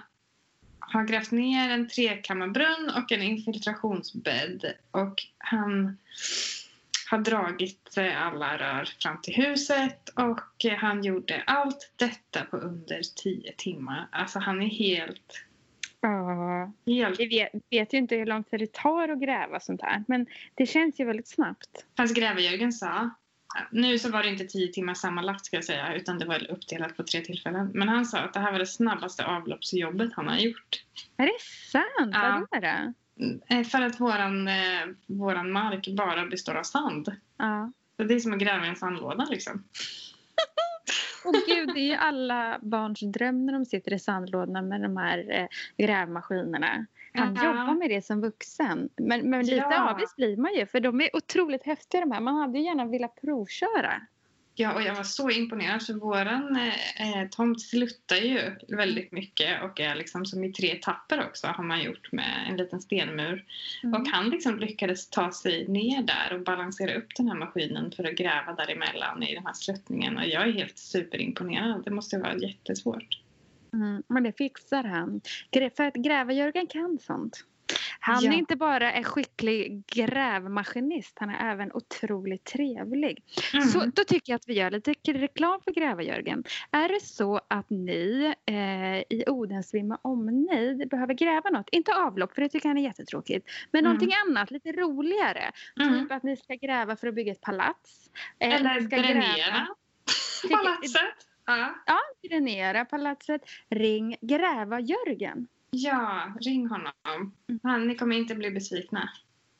har 0.79 1.05
grävt 1.05 1.31
ner 1.31 1.71
en 1.71 1.88
trekammarbrunn 1.88 2.91
och 2.97 3.12
en 3.12 3.23
infiltrationsbädd 3.23 4.75
och 4.91 5.23
han 5.38 5.99
har 7.11 7.19
dragit 7.19 7.99
alla 8.17 8.59
rör 8.59 8.85
fram 8.85 9.21
till 9.23 9.35
huset 9.35 10.09
och 10.09 10.64
han 10.79 11.05
gjorde 11.05 11.43
allt 11.47 11.93
detta 11.97 12.45
på 12.45 12.57
under 12.57 13.01
tio 13.23 13.53
timmar. 13.57 14.09
Alltså 14.12 14.38
han 14.38 14.62
är 14.62 14.67
helt, 14.67 15.45
Ja. 16.01 16.73
helt... 16.87 17.21
Vi 17.21 17.27
vet, 17.27 17.53
vet 17.71 17.95
ju 17.95 17.99
inte 17.99 18.17
hur 18.17 18.27
lång 18.27 18.45
tid 18.45 18.61
det 18.61 18.73
tar 18.73 19.09
att 19.09 19.21
gräva 19.21 19.61
sånt 19.61 19.83
här. 19.83 20.05
Men 20.09 20.27
det 20.55 20.67
känns 20.67 21.01
ju 21.01 21.05
väldigt 21.05 21.29
snabbt. 21.29 21.87
Fast 21.97 22.15
Gräve-Jörgen 22.17 22.73
sa, 22.73 23.11
nu 23.71 23.99
så 23.99 24.11
var 24.11 24.23
det 24.23 24.29
inte 24.29 24.45
tio 24.45 24.73
timmar 24.73 24.95
sammanlagt 24.95 25.45
ska 25.45 25.57
jag 25.57 25.65
säga 25.65 25.95
utan 25.95 26.19
det 26.19 26.27
var 26.27 26.51
uppdelat 26.51 26.97
på 26.97 27.03
tre 27.03 27.21
tillfällen. 27.21 27.71
Men 27.75 27.89
han 27.89 28.07
sa 28.07 28.19
att 28.19 28.35
det 28.35 28.41
här 28.41 28.53
var 28.53 28.59
det 28.59 28.67
snabbaste 28.67 29.27
avloppsjobbet 29.27 30.13
han 30.15 30.29
har 30.29 30.39
gjort. 30.39 30.85
Är 31.17 31.27
det 31.27 31.41
sant? 31.73 32.15
Ja. 32.15 32.47
Vad 32.51 32.59
är 32.59 32.61
det? 32.61 32.93
Eh, 33.49 33.65
För 33.65 33.83
att 33.83 34.01
våran, 34.01 34.49
eh, 34.49 34.87
våran 35.07 35.53
mark 35.53 35.89
bara 35.89 36.27
består 36.27 36.55
av 36.55 36.63
sand. 36.63 37.17
Ja. 37.37 37.73
Så 37.97 38.05
det 38.05 38.15
är 38.15 38.21
som 38.21 38.33
att 38.33 38.39
gräva 38.39 38.67
i 38.67 38.69
en 38.69 38.77
sandlåda 38.77 39.27
liksom. 39.31 39.65
Och 41.24 41.35
gud, 41.46 41.68
det 41.74 41.81
är 41.81 41.88
ju 41.88 41.94
alla 41.94 42.59
barns 42.62 43.00
dröm 43.00 43.46
när 43.46 43.52
de 43.52 43.64
sitter 43.64 43.92
i 43.92 43.98
sandlådorna 43.98 44.62
med 44.62 44.81
de 44.81 44.96
här 44.96 45.26
eh, 45.31 45.46
grävmaskinerna. 45.76 46.87
Han 47.14 47.35
Ja. 47.35 47.44
jobbar 47.44 47.74
med 47.74 47.90
det 47.90 48.04
som 48.04 48.20
vuxen. 48.20 48.88
Men, 48.96 49.31
men 49.31 49.40
lite 49.46 49.57
Ja. 49.70 49.90
avis 49.94 50.16
blir 50.16 50.37
man 50.37 50.54
ju 50.54 50.66
för 50.66 50.81
de 50.81 51.00
är 51.00 51.16
otroligt 51.16 51.64
häftiga 51.66 52.00
de 52.00 52.11
här. 52.12 52.20
Man 52.20 52.35
hade 52.37 52.59
ju 52.59 52.64
gärna 52.64 52.85
velat 52.85 53.20
provköra. 53.20 53.92
Ja, 54.61 54.75
och 54.75 54.83
jag 54.83 54.94
var 54.94 55.03
så 55.03 55.31
imponerad 55.31 55.83
för 55.83 55.92
våran 55.92 56.57
eh, 56.57 57.21
eh, 57.21 57.29
tomt 57.29 57.61
sluttar 57.61 58.16
ju 58.16 58.57
väldigt 58.68 59.12
mycket 59.12 59.62
och 59.62 59.81
är 59.81 59.94
liksom 59.94 60.27
som 60.27 60.44
i 60.44 60.53
tre 60.53 60.71
etapper 60.71 61.25
också 61.27 61.47
har 61.47 61.64
man 61.64 61.83
gjort 61.83 62.12
med 62.12 62.47
en 62.49 62.57
liten 62.57 62.81
stenmur. 62.81 63.44
Mm. 63.83 64.01
Och 64.01 64.09
han 64.09 64.31
liksom 64.31 64.59
lyckades 64.59 65.11
ta 65.11 65.33
sig 65.33 65.68
ner 65.68 66.03
där 66.03 66.37
och 66.37 66.44
balansera 66.44 66.94
upp 66.94 67.07
den 67.16 67.29
här 67.29 67.35
maskinen 67.35 67.92
för 67.92 68.05
att 68.05 68.14
gräva 68.14 68.53
däremellan 68.53 69.23
i 69.23 69.35
den 69.35 69.47
här 69.47 69.53
sluttningen 69.53 70.16
och 70.16 70.27
jag 70.27 70.49
är 70.49 70.53
helt 70.53 70.79
superimponerad. 70.79 71.85
Det 71.85 71.90
måste 71.90 72.18
vara 72.18 72.37
jättesvårt. 72.37 73.21
Mm, 73.73 74.03
men 74.09 74.23
det 74.23 74.33
fixar 74.38 74.85
han. 74.85 75.21
För 75.77 75.85
att 75.85 75.94
Gräva-Jörgen 75.94 76.66
kan 76.66 76.99
sånt. 76.99 77.44
Han 78.01 78.25
Ja. 78.25 78.33
är 78.33 78.37
inte 78.37 78.57
bara 78.57 78.93
en 78.93 79.05
skicklig 79.05 79.83
grävmaskinist, 79.87 81.17
han 81.21 81.31
är 81.31 81.53
även 81.53 81.73
otroligt 81.73 82.45
trevlig. 82.45 83.25
Mm. 83.53 83.65
Så 83.69 83.79
då 83.95 84.05
tycker 84.05 84.33
jag 84.33 84.37
att 84.37 84.49
vi 84.49 84.55
gör 84.55 84.71
lite 84.71 84.93
reklam 85.13 85.61
för 85.65 85.71
Gräva-Jörgen. 85.73 86.45
Är 86.71 86.89
det 86.89 87.01
så 87.03 87.41
att 87.49 87.71
ni 87.71 88.35
eh, 88.47 89.17
i 89.19 89.25
Odensvimma 89.27 89.99
omnejd 90.03 90.89
behöver 90.89 91.15
gräva 91.15 91.51
något, 91.51 91.69
inte 91.73 91.95
avlopp 91.95 92.35
för 92.35 92.43
det 92.43 92.49
tycker 92.49 92.69
han 92.69 92.79
är 92.79 92.83
jättetråkigt, 92.83 93.49
men 93.71 93.79
Mm. 93.81 93.93
någonting 93.93 94.17
annat, 94.29 94.51
lite 94.51 94.73
roligare. 94.73 95.51
Mm. 95.81 96.01
Typ 96.03 96.13
att 96.13 96.23
ni 96.23 96.37
ska 96.37 96.55
gräva 96.55 96.97
för 96.97 97.07
att 97.09 97.15
bygga 97.15 97.33
ett 97.33 97.41
palats. 97.41 98.11
eh, 98.39 98.55
Eller 98.55 98.81
dränera 98.81 99.67
palatset. 100.51 101.27
Ja. 101.47 101.75
Ja, 101.87 101.99
dränera 102.29 102.85
palatset. 102.85 103.43
Ring 103.71 104.17
Gräva-Jörgen. 104.21 105.47
Ja, 105.70 106.35
ring 106.40 106.66
honom. 106.66 107.33
Han, 107.62 107.88
ni 107.88 107.94
kommer 107.94 108.16
inte 108.16 108.35
bli 108.35 108.50
besvikna. 108.50 109.11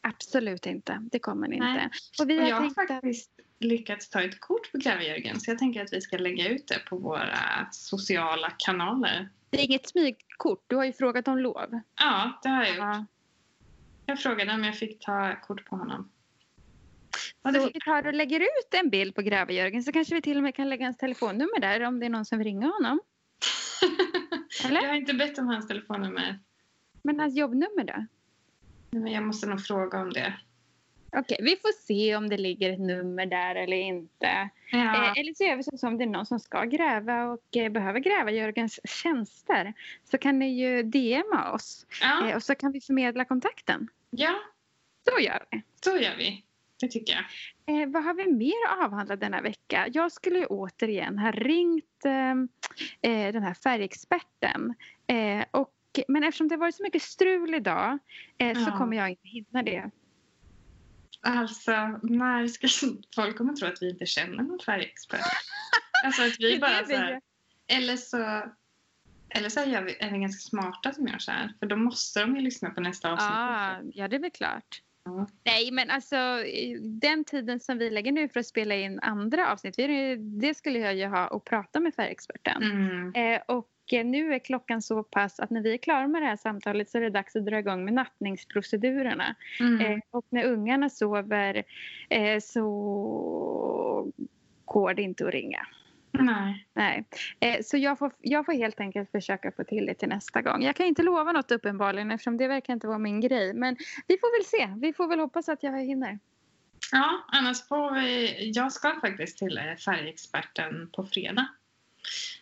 Absolut 0.01 0.67
inte. 0.67 0.99
Det 1.13 1.19
kommer 1.19 1.49
ni 1.49 1.59
Nej. 1.59 1.85
inte. 1.85 2.23
Och 2.23 2.31
vi 2.31 2.39
Och 2.39 2.43
har 2.43 2.49
jag 2.49 2.57
har 2.57 2.63
tänkt 2.63 2.75
faktiskt 2.75 3.31
lyckats 3.59 4.11
ta 4.11 4.23
ett 4.23 4.41
kort 4.41 4.73
på 4.73 4.79
Gräva-Jörgen 4.79 5.41
så 5.41 5.51
jag 5.51 5.59
tänker 5.59 5.83
att 5.83 5.93
vi 5.93 6.01
ska 6.01 6.19
lägga 6.19 6.49
ut 6.49 6.69
det 6.69 6.79
på 6.79 6.97
våra 6.97 7.69
sociala 7.71 8.51
kanaler. 8.59 9.29
Det 9.51 9.61
är 9.61 9.65
inget 9.65 9.89
smygkort. 9.89 10.65
Du 10.67 10.77
har 10.77 10.85
ju 10.85 10.93
frågat 10.93 11.29
om 11.29 11.39
lov. 11.39 11.81
Ja, 11.99 12.41
det 12.43 12.49
har 12.49 12.65
jag 12.65 12.69
gjort. 12.69 12.79
Ja. 12.79 13.07
Jag 14.07 14.21
frågade 14.21 14.55
om 14.55 14.65
jag 14.65 14.79
fick 14.79 15.01
ta 15.01 15.37
kort 15.43 15.65
på 15.65 15.77
honom. 15.77 16.11
Det 17.43 17.53
Så 17.53 17.67
fick 17.67 17.77
vi 17.77 17.81
tar 17.81 18.07
och 18.07 18.15
lägger 18.15 18.41
ut 18.41 18.75
en 18.75 18.91
bild 18.91 19.15
på 19.15 19.23
Gräva-Jörgen 19.23 19.83
så 19.83 19.93
kanske 19.93 20.15
vi 20.15 20.23
till 20.23 20.37
och 20.37 20.43
med 20.43 20.55
kan 20.55 20.69
lägga 20.69 20.85
hans 20.85 20.97
telefonnummer 20.97 21.61
där 21.61 21.81
om 21.81 22.01
det 22.01 22.07
är 22.07 22.11
någon 22.11 22.25
som 22.25 22.39
vill 22.39 22.47
ringa 22.47 22.67
honom. 22.67 23.01
Eller? 24.65 24.81
Jag 24.83 24.89
har 24.89 24.97
inte 24.97 25.15
bett 25.15 25.39
om 25.39 25.49
hans 25.49 25.69
telefonnummer. 25.69 26.39
Men 27.03 27.21
hans 27.21 27.37
jobbnummer 27.37 27.85
då? 27.85 28.07
Men 28.91 29.13
jag 29.13 29.23
måste 29.23 29.47
nog 29.47 29.65
fråga 29.67 30.01
om 30.01 30.13
det. 30.13 30.35
Okej, 31.13 31.39
vi 31.43 31.57
får 31.57 31.73
se 31.83 32.17
om 32.17 32.29
det 32.29 32.37
ligger 32.37 32.73
ett 32.73 32.81
nummer 32.81 33.27
där 33.27 33.55
eller 33.55 33.77
inte. 33.77 34.49
Ja, 34.71 34.79
Eh, 35.07 35.19
eller 35.21 35.35
så 35.35 35.45
gör 35.45 35.57
vi 35.57 35.63
så 35.63 35.79
som 35.79 35.99
det 35.99 36.05
är 36.05 36.09
någon 36.09 36.27
som 36.27 36.41
ska 36.41 36.65
gräva 36.65 37.25
och 37.27 37.57
eh, 37.57 37.73
behöver 37.73 38.01
gräva 38.01 38.31
Jörgens 38.31 38.81
tjänster. 38.85 39.75
Så 40.11 40.19
kan 40.19 40.39
ni 40.39 40.61
ju 40.61 40.83
DMa 40.83 41.53
oss 41.53 41.87
ja, 42.01 42.29
eh, 42.29 42.37
och 42.37 42.43
så 42.43 42.55
kan 42.55 42.73
vi 42.73 42.81
förmedla 42.81 43.25
kontakten. 43.25 43.89
ja, 44.11 44.35
Så 45.09 45.21
gör 45.21 45.45
vi. 45.51 45.63
så 45.81 45.97
gör 45.97 46.17
vi. 46.17 46.45
Det 46.81 46.89
tycker 46.89 47.13
jag. 47.13 47.83
Eh, 47.83 47.89
vad 47.89 48.05
har 48.05 48.15
vi 48.15 48.33
mer 48.33 48.85
avhandlat 48.85 49.21
denna 49.21 49.41
vecka? 49.41 49.89
Jag 49.93 50.13
skulle 50.13 50.47
återigen 50.47 51.19
ha 51.19 51.31
ringt 51.31 52.05
eh, 52.05 52.31
eh, 53.13 53.33
den 53.33 53.43
här 53.43 53.55
färgexperten. 53.55 54.75
Eh, 55.07 55.45
och, 55.51 55.75
men 56.09 56.25
eftersom 56.25 56.49
det 56.49 56.55
har 56.55 56.61
varit 56.61 56.75
så 56.75 56.83
mycket 56.83 57.03
strul 57.03 57.55
idag 57.55 57.99
eh, 58.39 58.55
så 58.55 58.71
Ja. 58.71 58.79
kommer 58.79 58.97
jag 58.97 59.11
inte 59.11 59.29
hinna 59.29 59.63
det. 59.63 59.91
Alltså, 61.21 61.73
när 62.03 62.47
ska 62.47 62.69
folk 63.15 63.37
kommer 63.39 63.53
tro 63.55 63.69
att 63.69 63.83
vi 63.83 63.91
inte 63.91 64.07
känner 64.07 64.43
någon 64.43 64.59
färgexpert? 64.67 65.21
Alltså 66.05 66.23
att 66.23 66.37
vi 66.39 66.59
bara 66.59 66.85
så 66.87 66.97
här. 66.97 67.21
Eller 67.67 67.97
så, 67.97 68.43
eller 69.29 69.49
så 69.49 69.61
gör 69.61 69.83
vi, 69.83 69.97
är 70.01 70.11
vi 70.13 70.19
ganska 70.19 70.49
smarta 70.49 70.93
som 70.93 71.07
gör 71.07 71.19
så 71.19 71.31
här. 71.31 71.53
För 71.59 71.67
då 71.67 71.77
måste 71.77 72.21
de 72.21 72.37
ju 72.37 72.43
lyssna 72.43 72.71
på 72.71 72.81
nästa 72.81 73.13
avsnitt. 73.13 73.31
Ah, 73.33 73.77
ja, 73.93 74.09
det 74.09 74.17
är 74.17 74.21
väl 74.21 74.31
klart. 74.31 74.83
Nej, 75.45 75.71
men 75.73 75.91
alltså 75.91 76.17
den 76.81 77.25
tiden 77.25 77.61
som 77.61 77.79
vi 77.79 77.91
lägger 77.91 78.13
nu 78.13 78.29
för 78.29 78.41
att 78.41 78.47
spela 78.47 78.75
in 78.75 78.99
andra 79.03 79.53
avsnitt, 79.53 79.79
vi- 79.79 80.17
det 80.17 80.55
skulle 80.55 80.79
jag 80.79 80.95
ju 80.95 81.07
ha 81.07 81.27
och 81.29 81.45
prata 81.45 81.81
med 81.81 81.95
färgexperten. 81.95 82.63
Mm. 82.63 83.13
Eh, 83.35 83.41
och 83.47 83.69
eh, 83.93 84.05
nu 84.07 84.35
är 84.35 84.39
klockan 84.39 84.83
så 84.83 85.03
pass 85.03 85.41
att 85.41 85.51
när 85.51 85.61
vi 85.63 85.75
är 85.75 85.79
klara 85.79 86.09
med 86.09 86.23
det 86.23 86.27
här 86.27 86.37
samtalet 86.37 86.91
så 86.91 86.99
är 86.99 87.03
det 87.03 87.11
dags 87.11 87.37
att 87.37 87.47
dra 87.47 87.59
igång 87.59 87.85
med 87.85 87.95
nattningsprocedurerna. 87.95 89.37
Mm. 89.61 89.81
Eh, 89.93 89.99
och 90.11 90.27
när 90.31 90.45
ungarna 90.45 90.89
sover 90.91 91.65
eh, 92.09 92.41
så 92.41 94.13
går 94.65 94.95
det 94.95 95.03
inte 95.03 95.27
att 95.27 95.33
ringa. 95.35 95.67
Nej. 96.25 96.67
Nej. 96.75 97.05
Eh, 97.41 97.63
så 97.63 97.77
jag 97.77 97.99
får, 97.99 98.13
jag 98.21 98.47
får 98.47 98.53
helt 98.53 98.81
enkelt 98.81 99.11
försöka 99.11 99.53
få 99.53 99.65
till 99.65 99.87
det 99.87 99.95
till 99.95 100.09
nästa 100.09 100.43
gång. 100.43 100.63
Jag 100.63 100.77
kan 100.77 100.87
inte 100.87 101.03
lova 101.03 101.33
något 101.33 101.51
uppenbarligen 101.51 102.11
eftersom 102.11 102.37
det 102.37 102.49
verkar 102.49 102.73
inte 102.73 102.87
vara 102.87 102.99
min 102.99 103.21
grej. 103.21 103.55
Men 103.55 103.77
vi 104.07 104.19
får 104.19 104.39
väl 104.39 104.45
se. 104.69 104.75
Vi 104.81 104.93
får 104.93 105.09
väl 105.09 105.19
hoppas 105.21 105.49
att 105.49 105.63
jag 105.63 105.81
hinner. 105.85 106.19
Ja, 106.93 107.25
annars 107.29 107.69
får 107.69 107.95
vi... 107.95 108.51
Jag 108.55 108.73
ska 108.73 109.01
faktiskt 109.01 109.39
till 109.39 109.59
eh, 109.59 109.75
färgexperten 109.75 110.91
på 110.97 111.05
fredag. 111.05 111.47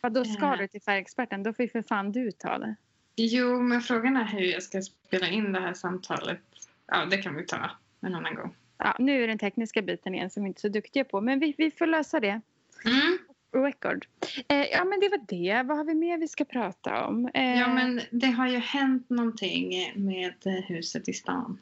Ja, 0.02 0.08
då 0.10 0.24
ska 0.24 0.46
Eh. 0.52 0.58
du 0.58 0.68
till 0.68 0.82
färgexperten. 0.82 1.42
Då 1.42 1.52
får 1.52 1.62
ju 1.62 1.68
för 1.68 1.82
fan 1.82 2.12
du 2.12 2.32
ta 2.32 2.58
det. 2.58 2.74
Jo, 3.16 3.60
men 3.60 3.80
frågan 3.80 4.16
är 4.16 4.24
hur 4.24 4.40
jag 4.40 4.62
ska 4.62 4.82
spela 4.82 5.28
in 5.28 5.52
det 5.52 5.60
här 5.60 5.74
samtalet. 5.74 6.40
Ja, 6.86 7.04
det 7.04 7.16
kan 7.16 7.36
vi 7.36 7.46
ta 7.46 7.70
en 8.00 8.14
annan 8.14 8.34
gång. 8.34 8.54
Ja, 8.78 8.96
nu 8.98 9.24
är 9.24 9.28
den 9.28 9.38
tekniska 9.38 9.82
biten 9.82 10.14
igen 10.14 10.30
som 10.30 10.42
vi 10.42 10.48
inte 10.48 10.58
är 10.58 10.60
så 10.60 10.68
duktiga 10.68 11.04
på. 11.04 11.20
Men 11.20 11.38
vi, 11.40 11.54
vi 11.58 11.70
får 11.70 11.86
lösa 11.86 12.20
det. 12.20 12.40
Mm. 12.84 13.18
Record. 13.62 14.06
Eh, 14.48 14.64
ja, 14.64 14.84
men 14.84 15.00
det 15.00 15.08
var 15.08 15.20
det. 15.28 15.68
Vad 15.68 15.76
har 15.76 15.84
vi 15.84 15.94
mer 15.94 16.18
vi 16.18 16.28
ska 16.28 16.44
prata 16.44 17.06
om? 17.06 17.30
Eh, 17.34 17.58
ja, 17.58 17.68
men 17.74 18.00
det 18.10 18.26
har 18.26 18.48
ju 18.48 18.58
hänt 18.58 19.10
någonting 19.10 19.92
med 19.96 20.34
huset 20.68 21.08
i 21.08 21.12
stan. 21.12 21.60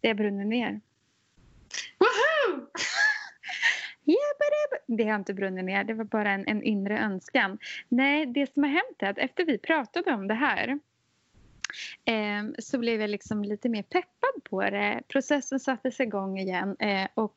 Det 0.00 0.14
brunner 0.14 0.44
ner. 0.44 0.80
Woho! 1.98 2.66
det 4.96 5.04
har 5.04 5.16
inte 5.16 5.34
brunnit 5.34 5.64
ner, 5.64 5.84
det 5.84 5.94
var 5.94 6.04
bara 6.04 6.30
en, 6.30 6.46
en 6.46 6.62
inre 6.62 6.98
önskan. 6.98 7.58
Nej, 7.88 8.26
det 8.26 8.52
som 8.52 8.62
har 8.62 8.70
hänt 8.70 8.96
är 8.98 9.10
att 9.10 9.18
efter 9.18 9.44
vi 9.44 9.58
pratade 9.58 10.14
om 10.14 10.28
det 10.28 10.34
här 10.34 10.78
eh, 12.04 12.44
så 12.58 12.78
blev 12.78 13.00
jag 13.00 13.10
liksom 13.10 13.44
lite 13.44 13.68
mer 13.68 13.82
peppad 13.82 14.44
på 14.50 14.62
det. 14.62 15.02
Processen 15.08 15.60
sattes 15.60 16.00
igång 16.00 16.38
igen 16.38 16.76
eh, 16.78 17.08
och 17.14 17.34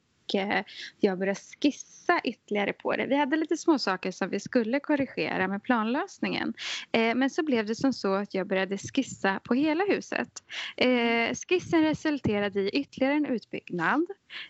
jag 1.00 1.20
började 1.20 1.40
skissa 1.62 2.22
ytterligare 2.24 2.74
på 2.74 2.96
det. 2.96 3.06
Vi 3.06 3.16
hade 3.16 3.38
lite 3.38 3.58
små 3.58 3.80
saker 3.80 4.12
som 4.12 4.30
vi 4.30 4.40
skulle 4.40 4.80
korrigera 4.80 5.48
med 5.48 5.64
planlösningen. 5.64 6.54
Eh, 6.92 7.16
men 7.16 7.30
så 7.30 7.44
blev 7.44 7.66
det 7.66 7.76
som 7.76 7.94
så 7.94 8.14
att 8.14 8.34
jag 8.34 8.48
började 8.48 8.78
skissa 8.78 9.40
på 9.44 9.54
hela 9.54 9.84
huset. 9.86 10.30
Eh, 10.78 11.36
skissen 11.50 11.82
resulterade 11.82 12.60
i 12.60 12.70
ytterligare 12.70 13.14
en 13.14 13.26
utbyggnad. 13.26 14.06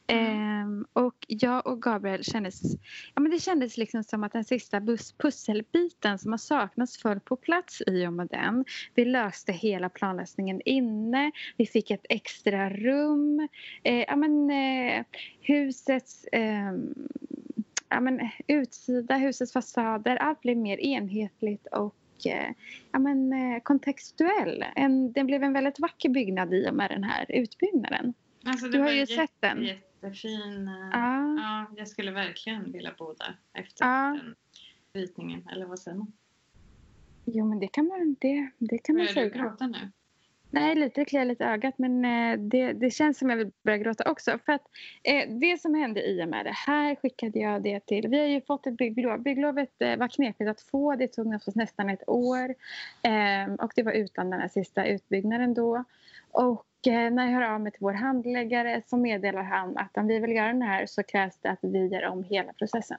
Mm. 0.08 0.86
Och 0.94 1.16
jag 1.28 1.68
och 1.68 1.82
Gabriel 1.82 2.24
kändes, 2.24 2.62
ja, 3.16 3.22
men 3.22 3.32
det 3.32 3.40
kändes 3.40 3.78
liksom 3.78 4.04
som 4.04 4.24
att 4.24 4.34
den 4.34 4.44
sista 4.44 4.82
pusselbiten 5.18 6.20
som 6.20 6.32
har 6.32 6.38
saknats 6.38 6.98
föll 6.98 7.20
på 7.20 7.36
plats 7.36 7.82
i 7.88 8.08
och 8.08 8.14
med 8.14 8.28
den. 8.28 8.66
Vi 8.96 9.06
löste 9.06 9.52
hela 9.52 9.90
planlösningen 9.90 10.62
inne. 10.66 11.32
Vi 11.58 11.66
fick 11.66 11.92
ett 11.92 12.06
extra 12.10 12.70
rum. 12.70 13.48
ja, 13.84 14.16
men, 14.16 14.52
husets 15.72 16.26
eh, 16.32 16.74
ja, 17.90 18.00
men, 18.00 18.30
utsida, 18.48 19.18
husets 19.18 19.54
fasader, 19.54 20.16
allt 20.16 20.42
blev 20.42 20.58
mer 20.58 20.78
enhetligt 20.78 21.68
och 21.68 21.96
eh, 22.26 22.54
ja, 22.92 23.00
men, 23.00 23.34
eh, 23.34 23.62
kontextuell. 23.64 24.66
En, 24.76 25.12
det 25.12 25.24
blev 25.24 25.44
en 25.44 25.54
väldigt 25.54 25.80
vacker 25.80 26.10
byggnad 26.10 26.54
i 26.54 26.70
och 26.70 26.74
med 26.74 26.92
den 26.92 27.04
här 27.04 27.26
utbyggnaden. 27.30 28.14
Alltså, 28.46 28.68
du 28.68 28.80
har 28.80 28.90
ju 28.90 29.00
jätte, 29.00 29.14
sett 29.14 29.36
den. 29.40 29.64
Jättefin. 29.64 30.68
Eh, 30.68 30.90
ja. 30.92 31.36
ja. 31.38 31.66
jag 31.78 31.88
skulle 31.88 32.12
verkligen 32.12 32.72
vilja 32.72 32.94
bo 32.98 33.14
där 33.14 33.40
efter 33.54 33.86
ja. 33.86 34.20
den 34.24 34.36
ritningen. 34.94 35.48
Eller 35.52 35.66
vad 35.66 35.80
säger 35.80 35.98
man? 35.98 36.14
Jo, 37.26 37.46
men 37.46 37.60
det 37.60 37.68
kan 37.68 37.88
man, 37.88 38.16
det, 38.20 38.50
det 38.58 38.78
kan 38.78 38.98
man 38.98 39.08
säga. 39.08 39.30
Börjar 39.30 39.30
du 39.30 39.40
gråta 39.40 39.68
nu? 39.68 39.92
Nej, 40.54 40.76
lite 40.76 41.06
kliar 41.06 41.26
lite 41.26 41.44
i 41.44 41.48
ögat 41.48 41.74
men 41.78 42.06
eh, 42.06 42.40
det, 42.40 42.74
det 42.74 42.90
känns 42.90 43.18
som 43.18 43.30
jag 43.30 43.38
vill 43.38 43.52
börja 43.64 43.78
gråta 43.78 44.12
också. 44.12 44.40
För 44.46 44.54
att 44.54 44.62
eh, 45.04 45.30
det 45.30 45.62
som 45.62 45.76
hände 45.76 46.10
i 46.10 46.24
och 46.24 46.30
med 46.30 46.46
det 46.46 46.56
här 46.68 46.96
skickade 46.96 47.40
jag 47.40 47.64
det 47.64 47.86
till. 47.86 48.08
Vi 48.08 48.20
har 48.20 48.26
ju 48.26 48.42
fått 48.42 48.68
ett 48.68 48.78
bygglov. 48.78 49.20
Bygglovet 49.20 49.82
eh, 49.82 49.98
var 49.98 50.08
knepigt 50.08 50.50
att 50.50 50.62
få. 50.62 50.96
Det 50.96 51.08
tog 51.08 51.40
nästan 51.56 51.90
ett 51.90 52.10
år. 52.10 52.56
Eh, 53.04 53.54
och 53.60 53.72
det 53.76 53.84
var 53.84 53.92
utan 53.92 54.30
den 54.30 54.40
här 54.40 54.48
sista 54.48 54.86
utbyggnaden 54.86 55.54
då. 55.54 55.84
Och 56.32 56.88
eh, 56.88 57.12
när 57.12 57.26
jag 57.26 57.34
hör 57.34 57.54
av 57.54 57.62
mig 57.62 57.72
till 57.72 57.82
vår 57.82 57.94
handläggare 57.94 58.82
så 58.86 58.98
meddelar 58.98 59.44
han 59.44 59.78
att 59.78 59.98
om 59.98 60.08
vi 60.08 60.20
vill 60.20 60.32
göra 60.32 60.48
den 60.48 60.62
här 60.62 60.86
så 60.86 61.04
krävs 61.04 61.38
det 61.42 61.50
att 61.50 61.60
vi 61.62 61.88
gör 61.88 62.06
om 62.06 62.24
hela 62.24 62.54
processen. 62.54 62.98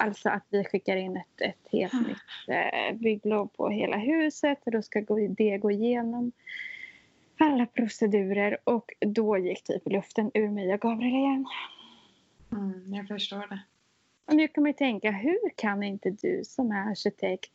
Alltså 0.00 0.28
att 0.28 0.46
vi 0.50 0.64
skickar 0.64 0.96
in 0.96 1.16
ett, 1.16 1.40
ett 1.40 1.68
helt 1.72 1.92
mm. 1.92 2.04
nytt 2.04 2.48
eh, 2.48 2.96
bygglov 2.96 3.46
på 3.46 3.68
hela 3.68 3.96
huset 3.96 4.58
och 4.64 4.72
då 4.72 4.82
ska 4.82 5.00
det 5.36 5.58
gå 5.58 5.70
igenom 5.70 6.32
alla 7.38 7.66
procedurer 7.66 8.58
och 8.64 8.92
då 9.00 9.38
gick 9.38 9.64
typ 9.64 9.82
luften 9.86 10.30
ur 10.34 10.48
mig 10.48 10.74
och 10.74 10.80
Gabriel 10.80 11.14
igen. 11.14 11.46
Mm, 12.52 12.94
jag 12.94 13.08
förstår 13.08 13.46
det. 13.48 13.60
Och 14.26 14.36
nu 14.36 14.48
kan 14.48 14.62
man 14.62 14.70
ju 14.70 14.76
tänka, 14.76 15.10
hur 15.10 15.50
kan 15.56 15.82
inte 15.82 16.10
du 16.10 16.44
som 16.44 16.70
är 16.70 16.90
arkitekt 16.90 17.52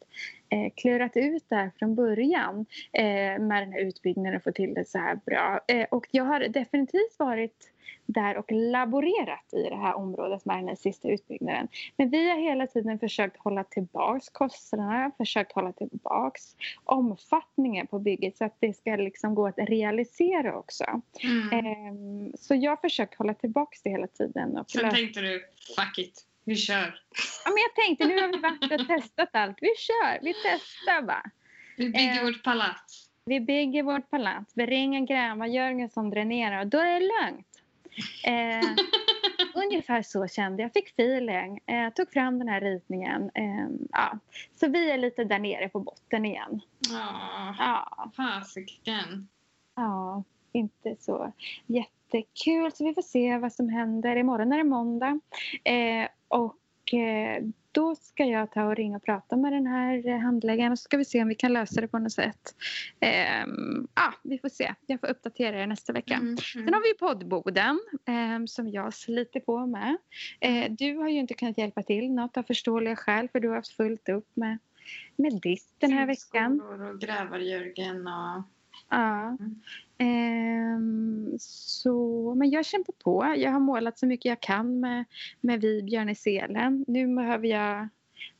eh, 0.49 0.71
klurat 0.75 1.12
ut 1.17 1.43
det 1.49 1.56
här 1.56 1.71
från 1.80 1.95
början 1.95 2.65
eh, 2.93 3.39
med 3.39 3.63
den 3.63 3.73
här 3.73 3.80
utbyggnaden 3.80 4.38
och 4.38 4.43
få 4.43 4.51
till 4.51 4.73
det 4.73 4.86
så 4.86 4.97
här 4.97 5.19
bra? 5.25 5.60
Eh, 5.67 5.88
och 5.91 6.08
jag 6.12 6.23
har 6.23 6.39
definitivt 6.39 7.19
varit 7.19 7.71
där 8.06 8.38
och 8.38 8.51
laborerat 8.51 9.53
i 9.53 9.69
det 9.69 9.75
här 9.75 9.93
området 9.93 10.45
med 10.45 10.65
den 10.65 10.77
sista 10.77 11.08
utbyggnaden. 11.10 11.67
Men 11.97 12.10
vi 12.10 12.30
har 12.30 12.38
hela 12.38 12.67
tiden 12.67 12.99
försökt 12.99 13.38
hålla 13.38 13.63
tillbaks 13.63 14.30
kostnaderna, 14.30 15.12
försökt 15.17 15.51
hålla 15.51 15.71
tillbaks 15.71 16.56
omfattningen 16.84 17.88
på 17.88 17.99
bygget 17.99 18.38
så 18.38 18.45
att 18.45 18.56
det 18.60 18.73
ska 18.73 18.95
liksom 18.95 19.36
gå 19.36 19.47
att 19.47 19.58
realisera 19.58 20.58
också. 20.58 21.01
Mm. 21.23 21.65
Um, 21.65 22.34
så 22.38 22.56
jag 22.56 22.71
har 22.71 22.77
försökt 22.77 23.15
hålla 23.15 23.34
tillbaks 23.34 23.82
det 23.82 23.89
hela 23.89 24.08
tiden. 24.08 24.58
Och 24.58 24.71
Sen 24.71 24.89
tänkte 24.89 25.21
du, 25.21 25.45
fuck 25.75 25.97
it, 25.97 26.25
vi 26.47 26.55
kör. 26.55 26.99
Ja, 27.45 27.51
men 27.51 27.57
jag 27.57 27.86
tänkte, 27.86 28.05
nu 28.05 28.21
har 28.21 28.27
vi 28.27 28.38
varit 28.38 28.81
och 28.81 28.88
testat 28.88 29.29
allt, 29.31 29.57
vi 29.62 29.69
kör, 29.77 30.19
vi 30.21 30.33
testar 30.33 31.01
bara. 31.01 31.23
Vi 31.77 31.89
bygger 31.89 32.19
um, 32.19 32.25
vårt 32.25 32.43
palats. 32.43 33.10
Vi 33.25 33.39
bygger 33.39 33.83
vårt 33.83 34.10
palats, 34.10 34.53
vi 34.55 34.65
ringer 34.65 35.01
gräva, 35.01 35.47
Jörgen 35.47 35.89
som 35.89 36.10
dränerar 36.10 36.60
och 36.60 36.67
då 36.67 36.77
är 36.77 36.99
det 36.99 36.99
lugnt. 36.99 37.47
Eh, 38.23 38.69
ungefär 39.63 40.01
så 40.01 40.27
kände 40.27 40.63
jag. 40.63 40.73
fick 40.73 40.89
feeling. 40.89 41.60
Eh, 41.65 41.89
tog 41.93 42.12
fram 42.12 42.39
den 42.39 42.47
här 42.47 42.62
ritningen. 42.62 43.31
Eh, 43.33 43.67
ja. 43.91 44.19
Så 44.55 44.67
vi 44.67 44.91
är 44.91 44.97
lite 44.97 45.23
där 45.23 45.39
nere 45.39 45.69
på 45.69 45.79
botten 45.79 46.25
igen. 46.25 46.62
Oh, 46.89 47.55
ja, 47.60 48.12
fasiken. 48.15 49.27
Ja, 49.75 50.23
inte 50.51 50.95
så 50.99 51.31
jättekul. 51.65 52.71
Så 52.71 52.86
vi 52.86 52.93
får 52.93 53.01
se 53.01 53.38
vad 53.38 53.53
som 53.53 53.69
händer. 53.69 54.15
Imorgon 54.15 54.51
är 54.53 54.57
det 54.57 54.63
måndag. 54.63 55.19
Eh, 55.63 56.07
och 56.28 56.94
eh, 56.94 57.44
då 57.72 57.96
ska 57.96 58.26
jag 58.26 58.52
ta 58.52 58.63
och 58.63 58.76
ringa 58.76 58.98
och 58.98 59.04
prata 59.04 59.36
med 59.36 59.54
den 59.54 59.68
här 59.68 60.18
handläggaren 60.18 60.72
och 60.72 60.80
så 60.80 60.84
ska 60.84 60.98
vi 60.98 61.06
se 61.06 61.22
om 61.22 61.28
vi 61.28 61.36
kan 61.36 61.54
lösa 61.54 61.82
det 61.82 61.88
på 61.88 62.00
något 62.00 62.12
sätt. 62.12 62.56
Um, 63.46 63.88
ah, 63.94 64.13
vi 64.24 64.40
får 64.40 64.50
se. 64.50 64.74
Jag 64.86 65.00
får 65.00 65.08
uppdatera 65.08 65.62
er 65.62 65.68
nästa 65.68 65.94
vecka. 65.94 66.13
Mm, 66.13 66.28
mm. 66.28 66.38
Sen 66.38 66.74
har 66.74 66.94
vi 66.94 67.00
poddboden 67.00 67.80
um, 68.36 68.48
som 68.48 68.70
jag 68.70 68.94
sliter 68.94 69.40
på 69.40 69.66
med. 69.66 69.98
Uh, 70.46 70.76
du 70.76 70.96
har 70.96 71.10
ju 71.10 71.20
inte 71.20 71.34
kunnat 71.34 71.58
hjälpa 71.58 71.84
till 71.84 72.12
något 72.12 72.38
av 72.38 72.44
förståeliga 72.44 72.96
skäl 72.96 73.30
för 73.30 73.40
du 73.40 73.48
har 73.48 73.56
haft 73.56 73.76
fullt 73.76 74.10
upp 74.10 74.30
med, 74.34 74.58
med 75.16 75.42
ditt 75.42 75.76
den 75.78 75.92
här 75.92 76.06
veckan. 76.06 76.62
och 76.62 77.02
grävar-Jörgen 77.02 78.08
och 78.08 78.44
Ja. 78.90 79.38
Mm. 79.98 81.38
Så, 81.88 82.36
men 82.36 82.50
jag 82.50 82.65
kämpar 82.65 82.93
på. 82.93 83.34
Jag 83.38 83.52
har 83.52 83.60
målat 83.60 84.00
så 84.00 84.06
mycket 84.06 84.26
jag 84.26 84.41
kan 84.41 84.80
med, 84.80 85.06
med 85.41 85.62
Vibjörn 85.62 86.10
i 86.10 86.15
selen. 86.15 86.86
Nu 86.88 87.15
behöver 87.15 87.47
jag 87.47 87.88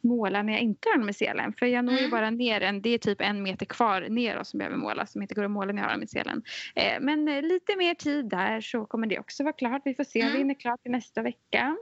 måla 0.02 0.42
när 0.44 0.54
jag 0.54 0.62
inte 0.62 0.90
har 0.90 0.98
dem 0.98 1.10
i 1.10 1.14
selen. 1.14 1.54
För 1.54 1.66
jag 1.66 1.86
når 1.86 1.92
mm. 1.92 2.04
ju 2.04 2.10
bara 2.10 2.30
ner 2.30 2.62
en, 2.62 2.82
det 2.82 2.90
är 2.90 2.98
typ 2.98 3.22
en 3.22 3.44
meter 3.44 3.66
kvar 3.66 4.08
neråt 4.10 4.48
som 4.48 4.58
behöver 4.58 4.78
målas 4.78 5.12
som 5.12 5.22
inte 5.22 5.36
går 5.36 5.44
att 5.44 5.52
måla 5.52 5.74
när 5.74 5.82
jag 5.82 5.90
har 5.90 5.94
dem 5.94 6.04
i 6.04 6.08
selen. 6.08 6.44
Eh, 6.76 7.00
men 7.02 7.28
eh, 7.28 7.42
lite 7.42 7.76
mer 7.76 7.94
tid 7.94 8.26
där 8.26 8.62
så 8.62 8.86
kommer 8.86 9.08
det 9.08 9.20
också 9.20 9.44
vara 9.44 9.54
klart. 9.54 9.82
Vi 9.86 9.96
får 9.96 10.04
se 10.04 10.20
om 10.20 10.24
mm. 10.24 10.34
vi 10.34 10.38
hinner 10.40 10.56
klart 10.56 10.82
till 10.82 10.92
nästa 10.92 11.22
vecka. 11.22 11.78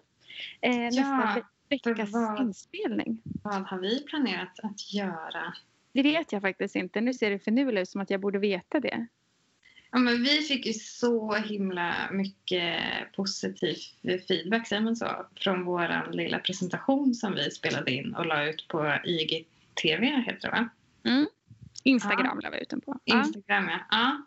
Eh, 0.62 0.78
nästa 0.78 1.02
ja, 1.02 1.42
veckas 1.70 2.14
vad, 2.14 2.42
inspelning. 2.42 3.22
Vad 3.44 3.68
har 3.68 3.80
vi 3.80 4.04
planerat 4.04 4.60
att 4.64 4.94
göra 4.94 5.54
det 5.94 6.04
vet 6.04 6.32
jag 6.32 6.42
faktiskt 6.42 6.76
inte. 6.76 7.02
Nu 7.02 7.14
ser 7.14 7.30
det 7.30 7.40
finurligt 7.40 7.82
ut 7.82 7.90
som 7.90 8.02
att 8.02 8.10
jag 8.10 8.22
borde 8.22 8.40
veta 8.40 8.80
det. 8.80 9.08
Ja, 9.92 10.00
men 10.00 10.24
vi 10.24 10.42
fick 10.42 10.66
ju 10.66 10.74
så 10.74 11.36
himla 11.36 11.96
mycket 12.12 12.82
positiv 13.16 13.76
feedback 14.28 14.72
man 14.72 14.96
så, 14.96 15.26
från 15.36 15.66
vår 15.66 16.12
lilla 16.12 16.40
presentation 16.40 17.14
som 17.14 17.34
vi 17.34 17.52
spelade 17.52 17.92
in 17.92 18.16
och 18.16 18.26
la 18.26 18.50
ut 18.50 18.68
på 18.68 18.98
IGTV, 19.06 20.06
heter 20.06 20.42
det 20.42 20.52
va? 20.52 20.70
Mm. 21.06 21.28
Instagram 21.84 22.40
ja. 22.42 22.50
la 22.50 22.58
vi 22.58 22.62
ut 22.62 22.70
den 22.70 22.82
på. 22.82 23.00
Instagram, 23.06 23.70
ja. 23.70 23.80
ja. 23.90 24.26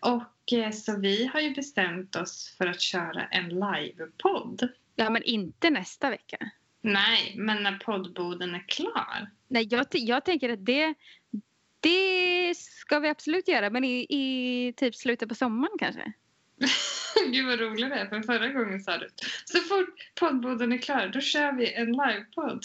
Och 0.00 0.52
eh, 0.58 0.70
så 0.70 1.00
vi 1.00 1.26
har 1.26 1.40
ju 1.40 1.54
bestämt 1.54 2.16
oss 2.16 2.54
för 2.58 2.66
att 2.66 2.80
köra 2.80 3.26
en 3.26 3.48
livepodd. 3.48 4.68
Ja, 4.96 5.10
men 5.10 5.22
inte 5.22 5.70
nästa 5.70 6.10
vecka. 6.10 6.50
Nej, 6.80 7.34
men 7.36 7.62
när 7.62 7.78
poddboden 7.78 8.54
är 8.54 8.64
klar. 8.68 9.30
Nej, 9.48 9.68
jag, 9.70 9.86
jag 9.90 10.24
tänker 10.24 10.48
att 10.48 10.66
det, 10.66 10.94
det 11.80 12.54
ska 12.86 12.98
vi 12.98 13.08
absolut 13.08 13.48
göra, 13.48 13.70
men 13.70 13.84
i, 13.84 14.06
i 14.08 14.72
typ 14.76 14.94
slutet 14.94 15.28
på 15.28 15.34
sommaren 15.34 15.78
kanske. 15.78 16.12
Gud 17.26 17.46
vad 17.46 17.60
roligt 17.60 17.90
det 17.90 17.94
är, 17.94 18.06
för 18.06 18.22
förra 18.22 18.48
gången 18.48 18.80
sa 18.80 18.98
du 18.98 19.08
så 19.44 19.58
fort 19.58 19.88
poddboden 20.14 20.72
är 20.72 20.78
klar 20.78 21.10
då 21.14 21.20
kör 21.20 21.52
vi 21.52 21.74
en 21.74 21.86
livepodd. 21.86 22.64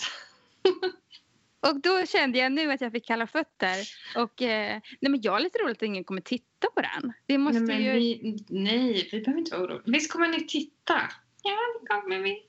och 1.60 1.82
då 1.82 2.06
kände 2.06 2.40
jag 2.40 2.52
nu 2.52 2.72
att 2.72 2.82
jag 2.82 2.92
fick 2.92 3.06
kalla 3.06 3.28
fötter. 3.28 3.78
Och, 4.16 4.42
eh, 4.42 4.82
nej 5.00 5.12
men 5.12 5.22
jag 5.22 5.32
har 5.32 5.40
lite 5.40 5.60
roligt 5.60 5.78
att 5.78 5.84
ingen 5.84 6.04
kommer 6.04 6.22
titta 6.22 6.68
på 6.76 6.82
den. 6.82 7.14
Det 7.26 7.38
måste 7.38 7.60
nej, 7.60 7.84
ju... 7.84 7.94
vi, 7.94 8.38
nej, 8.50 9.10
vi 9.12 9.22
behöver 9.22 9.40
inte 9.40 9.58
vara 9.58 9.66
oroliga. 9.66 9.84
Visst 9.86 10.12
kommer 10.12 10.28
ni 10.28 10.48
titta? 10.48 11.02
Ja, 11.44 11.58
det 11.82 11.88
kommer 11.88 12.20
vi. 12.20 12.44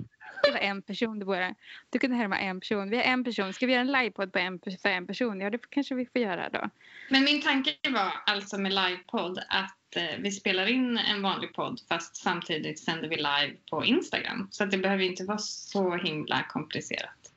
det 0.46 0.52
var 0.52 0.60
en 0.60 0.82
person 0.82 1.18
det 1.18 1.24
bara. 1.24 1.54
Du 1.90 1.98
kunde 1.98 2.16
härma 2.16 2.38
en 2.38 2.60
person. 2.60 2.90
Vi 2.90 2.96
har 2.96 3.04
en 3.04 3.24
person. 3.24 3.52
Ska 3.52 3.66
vi 3.66 3.72
göra 3.72 3.80
en 3.80 3.92
livepodd 3.92 4.32
på 4.32 4.38
en, 4.38 4.60
för 4.82 4.88
en 4.88 5.06
person? 5.06 5.40
Ja, 5.40 5.50
det 5.50 5.70
kanske 5.70 5.94
vi 5.94 6.06
får 6.06 6.22
göra 6.22 6.48
då. 6.48 6.70
Men 7.10 7.24
min 7.24 7.42
tanke 7.42 7.76
var 7.90 8.12
alltså 8.26 8.58
med 8.58 8.72
livepodd 8.72 9.38
att 9.48 9.96
eh, 9.96 10.18
vi 10.18 10.30
spelar 10.30 10.66
in 10.66 10.98
en 10.98 11.22
vanlig 11.22 11.54
podd 11.54 11.80
fast 11.88 12.16
samtidigt 12.16 12.78
sänder 12.78 13.08
vi 13.08 13.16
live 13.16 13.56
på 13.70 13.84
Instagram. 13.84 14.48
Så 14.50 14.64
att 14.64 14.70
det 14.70 14.78
behöver 14.78 15.04
inte 15.04 15.24
vara 15.24 15.38
så 15.38 15.96
himla 15.96 16.42
komplicerat. 16.48 17.32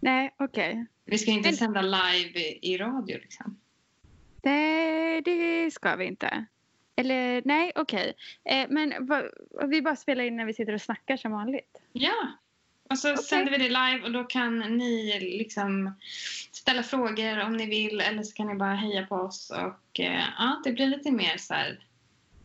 Nej, 0.00 0.34
okej. 0.38 0.70
Okay. 0.70 0.86
Vi 1.04 1.18
ska 1.18 1.30
inte 1.30 1.48
Men... 1.48 1.56
sända 1.56 1.82
live 1.82 2.40
i, 2.40 2.58
i 2.62 2.78
radio 2.78 3.18
liksom. 3.18 3.60
Nej, 4.42 5.22
det 5.22 5.70
ska 5.70 5.96
vi 5.96 6.04
inte. 6.04 6.46
Eller 6.96 7.42
nej, 7.44 7.72
okej. 7.74 8.14
Okay. 8.44 8.58
Eh, 8.58 8.66
men 8.70 9.06
va, 9.06 9.22
vi 9.68 9.82
bara 9.82 9.96
spelar 9.96 10.24
in 10.24 10.36
när 10.36 10.44
vi 10.44 10.54
sitter 10.54 10.72
och 10.72 10.82
snackar 10.82 11.16
som 11.16 11.32
vanligt? 11.32 11.82
Ja. 11.92 12.28
Och 12.90 12.98
så 12.98 13.12
okay. 13.12 13.22
sänder 13.24 13.50
vi 13.50 13.58
det 13.58 13.68
live 13.68 14.00
och 14.04 14.12
då 14.12 14.24
kan 14.24 14.58
ni 14.58 15.20
liksom 15.20 15.94
ställa 16.52 16.82
frågor 16.82 17.40
om 17.40 17.56
ni 17.56 17.66
vill 17.66 18.00
eller 18.00 18.22
så 18.22 18.34
kan 18.34 18.46
ni 18.46 18.54
bara 18.54 18.74
heja 18.74 19.06
på 19.06 19.14
oss 19.14 19.50
och 19.50 20.00
eh, 20.00 20.24
ja, 20.38 20.60
det 20.64 20.72
blir 20.72 20.86
lite 20.86 21.10
mer 21.10 21.36
så 21.36 21.54
här 21.54 21.86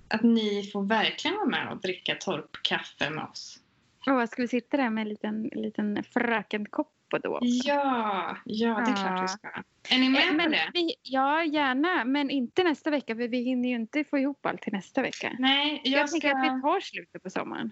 att 0.07 0.23
ni 0.23 0.69
får 0.73 0.83
verkligen 0.83 1.37
vara 1.37 1.47
med 1.47 1.71
och 1.71 1.81
dricka 1.81 2.15
torpkaffe 2.15 3.09
med 3.09 3.23
oss. 3.23 3.59
Och 4.07 4.29
ska 4.29 4.41
vi 4.41 4.47
sitta 4.47 4.77
där 4.77 4.89
med 4.89 5.01
en 5.01 5.09
liten, 5.09 5.43
liten 5.53 6.03
frökenkopp 6.03 6.98
på 7.09 7.17
då 7.17 7.35
också. 7.35 7.47
Ja, 7.47 8.37
ja 8.45 8.75
det 8.85 8.91
är 8.91 8.95
klart 8.95 9.23
vi 9.23 9.27
ska. 9.27 9.47
Är 9.95 9.99
ni 9.99 10.09
med 10.09 10.29
eh, 10.29 10.33
men 10.33 10.45
på 10.45 10.51
det? 10.51 10.71
Vi, 10.73 10.95
ja, 11.01 11.43
gärna. 11.43 12.05
Men 12.05 12.29
inte 12.29 12.63
nästa 12.63 12.89
vecka 12.89 13.15
för 13.15 13.27
vi 13.27 13.43
hinner 13.43 13.69
ju 13.69 13.75
inte 13.75 14.03
få 14.03 14.17
ihop 14.17 14.45
allt 14.45 14.61
till 14.61 14.73
nästa 14.73 15.01
vecka. 15.01 15.35
Nej, 15.39 15.81
jag, 15.83 15.99
jag 15.99 16.09
ska... 16.09 16.19
tänker 16.19 16.37
att 16.37 16.57
vi 16.57 16.61
tar 16.61 16.79
slutet 16.79 17.23
på 17.23 17.29
sommaren. 17.29 17.71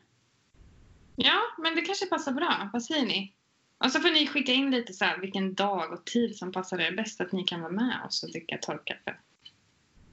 Ja, 1.16 1.40
men 1.58 1.76
det 1.76 1.82
kanske 1.82 2.06
passar 2.06 2.32
bra. 2.32 2.70
Vad 2.74 2.84
säger 2.84 3.06
ni? 3.06 3.34
Och 3.78 3.92
så 3.92 4.00
får 4.00 4.10
ni 4.10 4.28
skicka 4.28 4.52
in 4.52 4.72
lite 4.72 4.94
så 4.94 5.06
här, 5.06 5.18
vilken 5.18 5.54
dag 5.54 5.94
och 5.94 6.06
tid 6.06 6.38
som 6.38 6.52
passar 6.52 6.80
er 6.80 6.92
bäst 6.92 7.22
att 7.22 7.32
ni 7.32 7.44
kan 7.44 7.62
vara 7.62 7.72
med 7.72 7.96
oss 8.08 8.24
och 8.24 8.32
dricka 8.32 8.58
torrkaffe. 8.58 9.16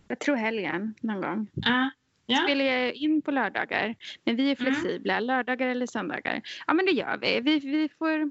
Jag 0.08 0.18
tror 0.18 0.36
helgen 0.36 0.94
någon 1.00 1.20
gång. 1.20 1.46
Ja, 1.54 1.90
Ja. 2.26 2.36
spelar 2.36 2.64
jag 2.64 2.94
in 2.94 3.22
på 3.22 3.30
lördagar. 3.30 3.94
Men 4.24 4.36
vi 4.36 4.50
är 4.50 4.60
mm. 4.60 4.74
flexibla. 4.74 5.14
Mm. 5.14 5.26
Lördagar 5.26 5.68
eller 5.68 5.86
söndagar. 5.86 6.42
Ja 6.66 6.74
men 6.74 6.86
det 6.86 6.92
gör 6.92 7.16
vi. 7.16 7.40
Vi, 7.40 7.58
vi, 7.58 7.88
får, 7.98 8.30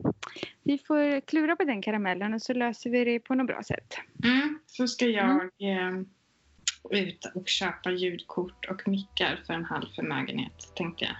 vi 0.63 0.77
får 0.77 1.21
klura 1.21 1.55
på 1.55 1.63
den 1.63 1.81
karamellen 1.81 2.33
och 2.33 2.41
så 2.41 2.53
löser 2.53 2.89
vi 2.89 3.05
det 3.05 3.19
på 3.19 3.35
något 3.35 3.47
bra 3.47 3.63
sätt. 3.63 3.97
Mm. 4.23 4.59
Så 4.65 4.87
ska 4.87 5.05
jag 5.05 5.49
mm. 5.59 5.99
eh, 5.99 6.99
ut 6.99 7.31
och 7.35 7.47
köpa 7.47 7.91
ljudkort 7.91 8.65
och 8.69 8.87
mickar 8.87 9.43
för 9.47 9.53
en 9.53 9.65
halv 9.65 9.87
förmögenhet 9.95 10.71
tänkte 10.75 11.05
jag. 11.05 11.15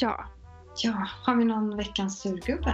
Ja. 0.00 0.32
Ja, 0.82 1.08
har 1.22 1.36
vi 1.36 1.44
någon 1.44 1.76
veckans 1.76 2.20
surgubbe? 2.20 2.72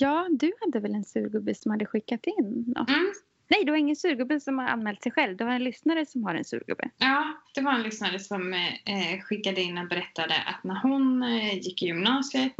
Ja, 0.00 0.26
du 0.30 0.52
hade 0.60 0.80
väl 0.80 0.94
en 0.94 1.04
surgubbe 1.04 1.54
som 1.54 1.70
hade 1.70 1.86
skickat 1.86 2.26
in 2.26 2.64
något? 2.76 2.88
Mm. 2.88 3.12
Nej, 3.50 3.64
det 3.64 3.70
var 3.70 3.78
ingen 3.78 3.96
surgubbe 3.96 4.40
som 4.40 4.58
har 4.58 4.66
anmält 4.66 5.02
sig 5.02 5.12
själv. 5.12 5.36
Det 5.36 5.44
var 5.44 5.52
en 5.52 5.64
lyssnare 5.64 6.06
som 6.06 6.24
har 6.24 6.34
en 6.34 6.44
surgubbe. 6.44 6.90
Ja, 6.98 7.34
det 7.54 7.60
var 7.60 7.72
en 7.72 7.82
lyssnare 7.82 8.18
som 8.18 8.52
eh, 8.52 9.20
skickade 9.22 9.60
in 9.60 9.78
och 9.78 9.88
berättade 9.88 10.34
att 10.34 10.64
när 10.64 10.80
hon 10.82 11.22
eh, 11.22 11.54
gick 11.54 11.82
i 11.82 11.86
gymnasiet 11.86 12.54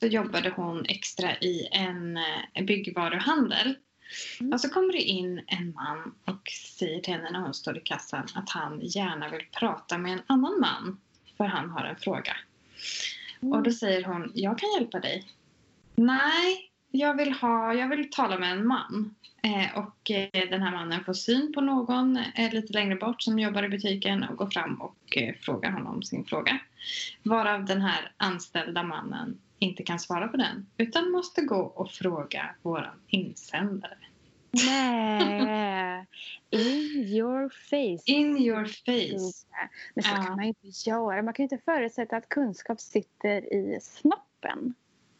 så 0.00 0.06
jobbade 0.06 0.50
hon 0.56 0.84
extra 0.88 1.36
i 1.36 1.68
en 1.72 2.16
eh, 2.16 2.64
byggvaruhandel. 2.64 3.74
Mm. 4.40 4.52
Och 4.52 4.60
så 4.60 4.68
kommer 4.68 4.92
det 4.92 5.02
in 5.02 5.42
en 5.46 5.72
man 5.74 6.14
och 6.24 6.50
säger 6.78 7.00
till 7.00 7.14
henne 7.14 7.30
när 7.30 7.40
hon 7.40 7.54
står 7.54 7.78
i 7.78 7.80
kassan 7.80 8.26
att 8.34 8.50
han 8.50 8.80
gärna 8.82 9.28
vill 9.28 9.46
prata 9.58 9.98
med 9.98 10.12
en 10.12 10.22
annan 10.26 10.60
man 10.60 11.00
för 11.36 11.44
han 11.44 11.70
har 11.70 11.84
en 11.84 11.96
fråga. 11.96 12.36
Mm. 13.42 13.52
Och 13.52 13.62
då 13.62 13.72
säger 13.72 14.04
hon, 14.04 14.32
jag 14.34 14.58
kan 14.58 14.68
hjälpa 14.78 15.00
dig. 15.00 15.26
Nej, 15.94 16.70
jag 16.90 17.16
vill, 17.16 17.32
ha, 17.32 17.74
jag 17.74 17.88
vill 17.88 18.10
tala 18.10 18.38
med 18.38 18.52
en 18.52 18.66
man. 18.66 19.14
Eh, 19.42 19.78
och 19.78 20.10
eh, 20.10 20.48
den 20.50 20.62
här 20.62 20.72
mannen 20.72 21.04
får 21.04 21.12
syn 21.12 21.52
på 21.52 21.60
någon 21.60 22.16
eh, 22.16 22.52
lite 22.52 22.72
längre 22.72 22.96
bort 22.96 23.22
som 23.22 23.38
jobbar 23.38 23.62
i 23.62 23.68
butiken 23.68 24.22
och 24.22 24.36
går 24.36 24.46
fram 24.46 24.74
och 24.74 25.16
eh, 25.16 25.34
frågar 25.40 25.70
honom 25.70 26.02
sin 26.02 26.24
fråga. 26.24 26.58
Varav 27.22 27.64
den 27.64 27.80
här 27.80 28.12
anställda 28.16 28.82
mannen 28.82 29.38
inte 29.58 29.82
kan 29.82 29.98
svara 29.98 30.28
på 30.28 30.36
den 30.36 30.66
utan 30.76 31.10
måste 31.10 31.42
gå 31.42 31.60
och 31.60 31.90
fråga 31.90 32.54
våran 32.62 33.00
insändare. 33.08 33.98
Nej! 34.66 36.06
In 36.50 37.04
your 37.08 37.48
face. 37.48 38.02
In 38.06 38.36
your 38.38 38.64
face. 38.64 39.46
Men 39.94 40.04
så 40.04 40.10
kan 40.10 40.36
man 40.36 40.42
ju 40.42 40.48
inte 40.48 40.90
göra. 40.90 41.22
Man 41.22 41.34
kan 41.34 41.42
ju 41.42 41.54
inte 41.54 41.64
förutsätta 41.64 42.16
att 42.16 42.28
kunskap 42.28 42.80
sitter 42.80 43.54
i 43.54 43.78
snoppen. 43.82 44.74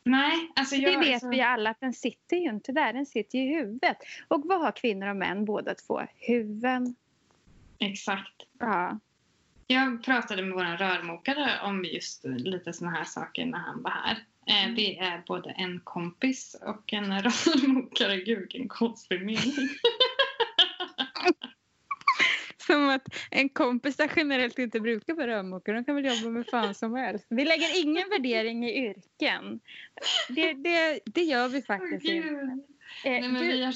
Nej, 0.07 0.53
alltså 0.57 0.77
jag, 0.77 0.93
det 0.93 0.99
vet 0.99 1.15
alltså... 1.15 1.29
vi 1.29 1.41
alla 1.41 1.71
att 1.71 1.81
den 1.81 1.93
sitter 1.93 2.37
ju 2.37 2.51
inte 2.51 2.73
där, 2.73 2.93
den 2.93 3.07
sitter 3.07 3.39
ju 3.39 3.45
i 3.45 3.55
huvudet. 3.55 3.97
Och 4.29 4.43
vad 4.45 4.61
har 4.61 4.73
kvinnor 4.73 5.09
och 5.09 5.17
män 5.17 5.45
båda 5.45 5.75
två? 5.75 6.03
Huvuden. 6.15 6.95
Exakt. 7.79 8.43
Ja. 8.59 8.99
Jag 9.67 10.05
pratade 10.05 10.43
med 10.43 10.53
vår 10.53 10.77
rörmokare 10.77 11.51
om 11.63 11.85
just 11.85 12.25
lite 12.25 12.73
såna 12.73 12.91
här 12.91 13.05
saker 13.05 13.47
när 13.47 13.59
han 13.59 13.83
var 13.83 13.91
här. 13.91 14.17
Eh, 14.47 14.65
mm. 14.65 14.77
Det 14.77 14.99
är 14.99 15.23
både 15.27 15.51
en 15.51 15.81
kompis 15.81 16.57
och 16.63 16.93
en 16.93 17.13
rörmokare. 17.23 18.17
Gud, 18.17 18.39
vilken 18.39 18.69
konstig 18.69 19.21
mening. 19.21 19.55
Som 22.67 22.89
att 22.89 23.09
en 23.31 23.49
kompis 23.49 23.97
generellt 24.17 24.59
inte 24.59 24.81
brukar 24.81 25.15
vara 25.15 25.27
rörmokare. 25.27 25.77
De 25.77 25.85
kan 25.85 25.95
väl 25.95 26.05
jobba 26.05 26.31
med 26.31 26.47
fan 26.47 26.75
som 26.75 26.95
helst. 26.95 27.27
Vi 27.31 27.45
lägger 27.45 27.83
ingen 27.83 28.09
värdering 28.09 28.65
i 28.65 28.87
yrken. 28.87 29.61
Det, 30.29 30.53
det, 30.53 31.01
det 31.05 31.23
gör 31.23 31.49
vi 31.49 31.63
faktiskt 31.63 32.09
oh, 32.09 32.17
inte. 32.17 32.65
Eh, 33.05 33.11
Nej, 33.11 33.23
men 33.23 33.43
du... 33.43 33.49
vi, 33.49 33.65
har, 33.65 33.75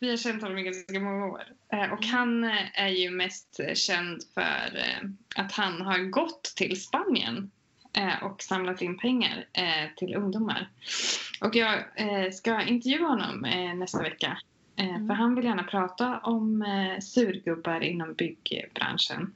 vi 0.00 0.10
har 0.10 0.16
känt 0.16 0.42
honom 0.42 0.58
i 0.58 0.62
ganska 0.62 1.00
många 1.00 1.26
år. 1.26 1.42
Eh, 1.72 1.92
och 1.92 2.04
han 2.04 2.44
är 2.74 2.88
ju 2.88 3.10
mest 3.10 3.60
känd 3.74 4.22
för 4.34 4.76
eh, 4.76 5.08
att 5.36 5.52
han 5.52 5.80
har 5.80 5.98
gått 5.98 6.42
till 6.56 6.82
Spanien 6.82 7.50
eh, 7.96 8.22
och 8.24 8.42
samlat 8.42 8.82
in 8.82 8.98
pengar 8.98 9.46
eh, 9.52 9.94
till 9.96 10.14
ungdomar. 10.14 10.70
Och 11.40 11.56
jag 11.56 11.78
eh, 11.96 12.30
ska 12.32 12.62
intervjua 12.62 13.06
honom 13.08 13.40
nästa 13.78 14.02
vecka 14.02 14.38
Eh, 14.49 14.49
mm. 14.80 15.06
För 15.06 15.14
han 15.14 15.34
vill 15.34 15.44
gärna 15.44 15.62
prata 15.62 16.18
om 16.18 16.62
eh, 16.62 17.00
surgubbar 17.00 17.80
inom 17.80 18.14
byggbranschen. 18.14 19.34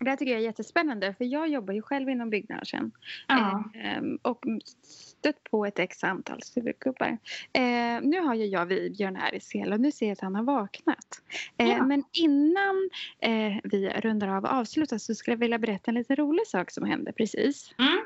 Det 0.00 0.10
här 0.10 0.16
tycker 0.16 0.32
jag 0.32 0.40
är 0.40 0.44
jättespännande 0.44 1.14
för 1.14 1.24
jag 1.24 1.48
jobbar 1.48 1.74
ju 1.74 1.82
själv 1.82 2.08
inom 2.08 2.30
byggbranschen. 2.30 2.92
Ja. 3.26 3.64
Eh, 3.74 4.02
och 4.22 4.44
stött 4.82 5.44
på 5.50 5.66
ett 5.66 5.78
x 5.78 6.04
antal 6.04 6.42
surgubbar. 6.42 7.18
Eh, 7.52 8.00
nu 8.02 8.20
har 8.20 8.34
ju 8.34 8.44
jag 8.44 8.66
videon 8.66 9.16
här 9.16 9.34
i 9.34 9.40
sel 9.40 9.72
och 9.72 9.80
nu 9.80 9.92
ser 9.92 10.06
jag 10.06 10.12
att 10.12 10.20
han 10.20 10.34
har 10.34 10.42
vaknat. 10.42 11.22
Eh, 11.56 11.68
ja. 11.68 11.84
Men 11.84 12.04
innan 12.12 12.90
eh, 13.20 13.56
vi 13.64 13.88
rundar 13.88 14.28
av 14.28 14.44
och 14.44 14.52
avslutar 14.52 14.98
så 14.98 15.14
skulle 15.14 15.32
jag 15.32 15.40
vilja 15.40 15.58
berätta 15.58 15.90
en 15.90 15.94
lite 15.94 16.14
rolig 16.14 16.46
sak 16.46 16.70
som 16.70 16.84
hände 16.84 17.12
precis. 17.12 17.74
Mm. 17.78 17.98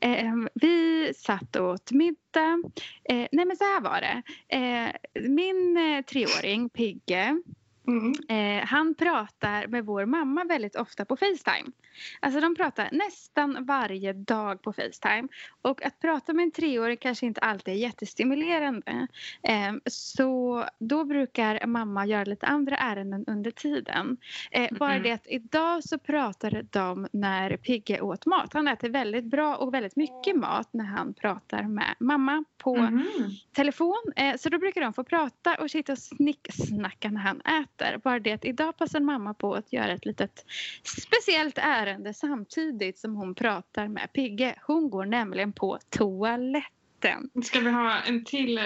Eh, 0.00 0.34
vi 0.54 1.12
satt 1.16 1.56
och 1.56 1.68
åt 1.68 1.90
middag. 1.90 2.62
Eh, 3.08 3.26
nej 3.32 3.44
men 3.46 3.56
så 3.56 3.64
här 3.64 3.80
var 3.80 4.00
det. 4.00 4.22
Eh, 4.56 5.20
min 5.30 5.76
eh, 5.76 6.04
treåring 6.04 6.68
Pigge 6.70 7.42
Mm. 7.90 8.12
Eh, 8.28 8.66
han 8.66 8.94
pratar 8.94 9.66
med 9.66 9.86
vår 9.86 10.06
mamma 10.06 10.44
väldigt 10.44 10.76
ofta 10.76 11.04
på 11.04 11.16
Facetime. 11.16 11.72
Alltså 12.20 12.40
de 12.40 12.54
pratar 12.54 12.88
nästan 12.92 13.64
varje 13.64 14.12
dag 14.12 14.62
på 14.62 14.72
Facetime. 14.72 15.28
Och 15.62 15.86
att 15.86 16.00
prata 16.00 16.32
med 16.32 16.42
en 16.42 16.50
treåring 16.50 16.96
kanske 16.96 17.26
inte 17.26 17.40
alltid 17.40 17.74
är 17.74 17.78
jättestimulerande. 17.78 19.06
Eh, 19.42 19.72
så 19.86 20.64
då 20.78 21.04
brukar 21.04 21.66
mamma 21.66 22.06
göra 22.06 22.24
lite 22.24 22.46
andra 22.46 22.76
ärenden 22.76 23.24
under 23.26 23.50
tiden. 23.50 24.16
Eh, 24.50 24.62
mm. 24.62 24.76
Bara 24.78 24.98
det 24.98 25.12
att 25.12 25.26
idag 25.26 25.84
så 25.84 25.98
pratade 25.98 26.62
de 26.70 27.08
när 27.12 27.56
Pigge 27.56 28.00
åt 28.00 28.26
mat. 28.26 28.52
Han 28.52 28.68
äter 28.68 28.88
väldigt 28.88 29.24
bra 29.24 29.56
och 29.56 29.74
väldigt 29.74 29.96
mycket 29.96 30.36
mat 30.36 30.68
när 30.72 30.84
han 30.84 31.14
pratar 31.14 31.62
med 31.62 31.94
mamma 32.00 32.44
på 32.58 32.76
mm. 32.76 33.04
telefon. 33.52 34.12
Eh, 34.16 34.36
så 34.36 34.48
då 34.48 34.58
brukar 34.58 34.80
de 34.80 34.92
få 34.92 35.04
prata 35.04 35.54
och 35.54 35.70
sitta 35.70 35.92
och 35.92 35.98
snicksnacka 35.98 37.10
när 37.10 37.20
han 37.20 37.40
äter. 37.40 37.79
Bara 38.04 38.18
det 38.18 38.32
att 38.32 38.44
idag 38.44 38.76
passar 38.76 39.00
mamma 39.00 39.34
på 39.34 39.54
att 39.54 39.72
göra 39.72 39.92
ett 39.92 40.04
litet 40.04 40.44
speciellt 40.82 41.58
ärende 41.58 42.14
samtidigt 42.14 42.98
som 42.98 43.16
hon 43.16 43.34
pratar 43.34 43.88
med 43.88 44.12
Pigge. 44.12 44.54
Hon 44.66 44.90
går 44.90 45.04
nämligen 45.04 45.52
på 45.52 45.78
toaletten. 45.88 47.30
Ska 47.42 47.60
vi 47.60 47.70
ha 47.70 48.00
en 48.00 48.24
till 48.24 48.58
eh, 48.58 48.64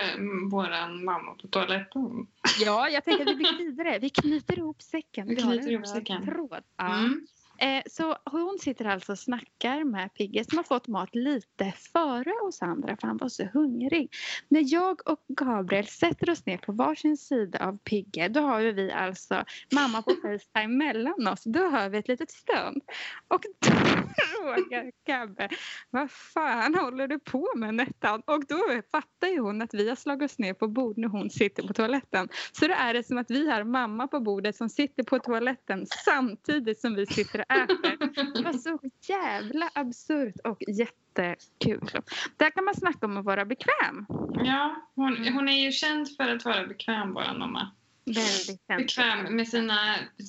våran 0.50 1.04
mamma 1.04 1.34
på 1.42 1.48
toaletten? 1.48 2.26
Ja, 2.64 2.88
jag 2.88 3.04
tänker 3.04 3.22
att 3.22 3.30
vi 3.30 3.34
bygger 3.34 3.58
vidare. 3.58 3.98
Vi 3.98 4.10
knyter 4.10 4.58
ihop 4.58 4.82
säcken. 4.82 5.26
Vi 5.28 5.36
knyter 5.36 5.70
ihop 5.70 5.86
säcken. 5.86 6.24
Tråd. 6.24 6.62
Ja. 6.76 6.98
Mm. 6.98 7.26
Eh, 7.58 7.82
så 7.86 8.16
hon 8.24 8.58
sitter 8.60 8.84
alltså 8.84 9.12
och 9.12 9.18
snackar 9.18 9.84
med 9.84 10.14
Pigge 10.14 10.44
som 10.44 10.58
har 10.58 10.64
fått 10.64 10.88
mat 10.88 11.14
lite 11.14 11.72
före 11.92 12.32
oss 12.48 12.62
andra 12.62 12.96
för 12.96 13.06
han 13.06 13.16
var 13.16 13.28
så 13.28 13.44
hungrig. 13.44 14.14
När 14.48 14.62
jag 14.64 15.08
och 15.08 15.24
Gabriel 15.28 15.86
sätter 15.86 16.30
oss 16.30 16.46
ner 16.46 16.58
på 16.58 16.72
varsin 16.72 17.16
sida 17.16 17.68
av 17.68 17.78
Pigge 17.78 18.28
då 18.28 18.40
har 18.40 18.62
vi 18.62 18.92
alltså 18.92 19.44
mamma 19.72 20.02
på 20.02 20.10
Facetime 20.10 20.84
mellan 20.84 21.28
oss. 21.28 21.44
Då 21.44 21.70
hör 21.70 21.88
vi 21.88 21.98
ett 21.98 22.08
litet 22.08 22.30
stön. 22.30 22.80
Och 23.28 23.44
då 23.58 23.70
frågar 24.16 24.92
Gabbe 25.06 25.48
vad 25.90 26.10
fan 26.10 26.74
håller 26.74 27.08
du 27.08 27.18
på 27.18 27.48
med 27.56 27.74
Nettan? 27.74 28.22
Och 28.26 28.44
då 28.46 28.82
fattar 28.92 29.28
ju 29.28 29.40
hon 29.40 29.62
att 29.62 29.74
vi 29.74 29.88
har 29.88 29.96
slagit 29.96 30.30
oss 30.30 30.38
ner 30.38 30.54
på 30.54 30.68
bord 30.68 30.98
när 30.98 31.08
hon 31.08 31.30
sitter 31.30 31.62
på 31.62 31.72
toaletten. 31.72 32.28
Så 32.52 32.66
då 32.66 32.74
är 32.74 32.94
det 32.94 33.02
som 33.02 33.18
att 33.18 33.30
vi 33.30 33.50
har 33.50 33.64
mamma 33.64 34.08
på 34.08 34.20
bordet 34.20 34.56
som 34.56 34.68
sitter 34.68 35.02
på 35.02 35.18
toaletten 35.18 35.86
samtidigt 36.04 36.80
som 36.80 36.94
vi 36.94 37.06
sitter 37.06 37.43
och 37.48 37.56
äter. 37.56 38.34
Det 38.34 38.42
var 38.42 38.52
så 38.52 38.78
jävla 39.08 39.70
absurt 39.74 40.34
och 40.44 40.62
jättekul. 40.68 41.90
Där 42.36 42.50
kan 42.50 42.64
man 42.64 42.74
snacka 42.74 43.06
om 43.06 43.16
att 43.16 43.24
vara 43.24 43.44
bekväm. 43.44 44.06
Ja, 44.44 44.88
hon, 44.94 45.28
hon 45.28 45.48
är 45.48 45.64
ju 45.64 45.72
känd 45.72 46.16
för 46.16 46.28
att 46.28 46.44
vara 46.44 46.66
bekväm, 46.66 47.14
vår 47.14 47.38
mamma. 47.38 47.70
Väldigt 48.04 48.66
Bekväm 48.66 49.36
med 49.36 49.48
sina, 49.48 49.78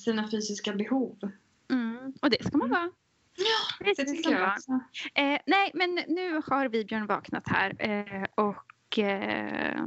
sina 0.04 0.32
fysiska 0.32 0.74
behov. 0.74 1.32
Mm, 1.72 2.14
och 2.22 2.30
det 2.30 2.44
ska 2.46 2.58
man 2.58 2.70
vara. 2.70 2.90
Ja, 3.38 3.86
det 3.86 4.06
tycker 4.06 4.32
jag 4.32 4.54
också. 4.54 4.72
Eh, 5.16 5.40
nej, 5.46 5.72
men 5.74 6.00
nu 6.08 6.42
har 6.48 6.70
vi 6.70 6.86
Björn 6.86 7.06
vaknat 7.06 7.44
här 7.48 7.76
eh, 7.80 8.24
och 8.36 9.00
eh, 9.00 9.84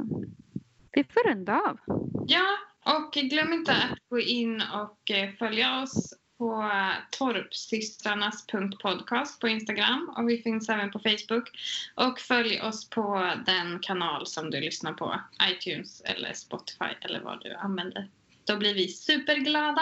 vi 0.91 1.03
får 1.03 1.29
runda 1.29 1.59
av. 1.59 1.79
Ja, 2.27 2.57
och 2.85 3.13
glöm 3.13 3.53
inte 3.53 3.71
att 3.71 4.09
gå 4.09 4.19
in 4.19 4.63
och 4.73 5.11
eh, 5.11 5.33
följa 5.39 5.81
oss 5.81 6.13
på 6.39 6.71
torpsystrarnas.podcast 7.11 9.39
på 9.39 9.47
Instagram 9.47 10.13
och 10.17 10.29
vi 10.29 10.37
finns 10.37 10.69
även 10.69 10.91
på 10.91 10.99
Facebook. 10.99 11.49
Och 11.95 12.19
följ 12.19 12.61
oss 12.61 12.89
på 12.89 13.33
den 13.45 13.79
kanal 13.79 14.27
som 14.27 14.49
du 14.49 14.59
lyssnar 14.59 14.93
på, 14.93 15.19
iTunes 15.51 16.01
eller 16.01 16.33
Spotify 16.33 16.89
eller 17.01 17.21
vad 17.21 17.41
du 17.41 17.53
använder. 17.53 18.09
Då 18.45 18.57
blir 18.57 18.73
vi 18.73 18.87
superglada. 18.87 19.81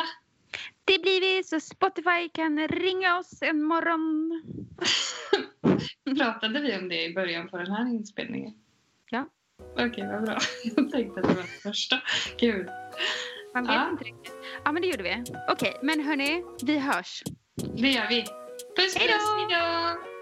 Det 0.85 1.01
blir 1.01 1.21
vi, 1.21 1.43
så 1.43 1.59
Spotify 1.59 2.29
kan 2.33 2.67
ringa 2.67 3.17
oss 3.17 3.41
en 3.41 3.63
morgon. 3.63 4.41
Pratade 6.17 6.61
vi 6.61 6.77
om 6.77 6.89
det 6.89 7.05
i 7.05 7.13
början 7.13 7.49
på 7.49 7.57
den 7.57 7.71
här 7.71 7.87
inspelningen? 7.87 8.53
Ja. 9.09 9.25
Okej, 9.71 9.89
okay, 9.89 10.07
vad 10.07 10.23
bra. 10.23 10.37
Jag 10.75 10.91
tänkte 10.91 11.19
att 11.19 11.27
det 11.27 11.35
var 11.35 11.41
det 11.41 11.61
första. 11.63 12.01
Kul. 12.37 12.69
Man 13.57 13.65
vet 13.65 13.75
ja. 13.75 13.89
inte 13.89 14.03
riktigt. 14.03 14.35
Ja, 14.63 14.71
men 14.71 14.81
det 14.81 14.87
gjorde 14.87 15.03
vi. 15.03 15.23
Okej, 15.49 15.53
okay, 15.53 15.73
men 15.81 15.99
hörni, 15.99 16.43
vi 16.63 16.79
hörs. 16.79 17.23
Det 17.55 17.87
gör 17.87 18.07
vi. 18.09 18.21
Puss, 18.21 18.93
puss. 18.93 18.95
Hej 18.95 19.07
då! 19.49 20.16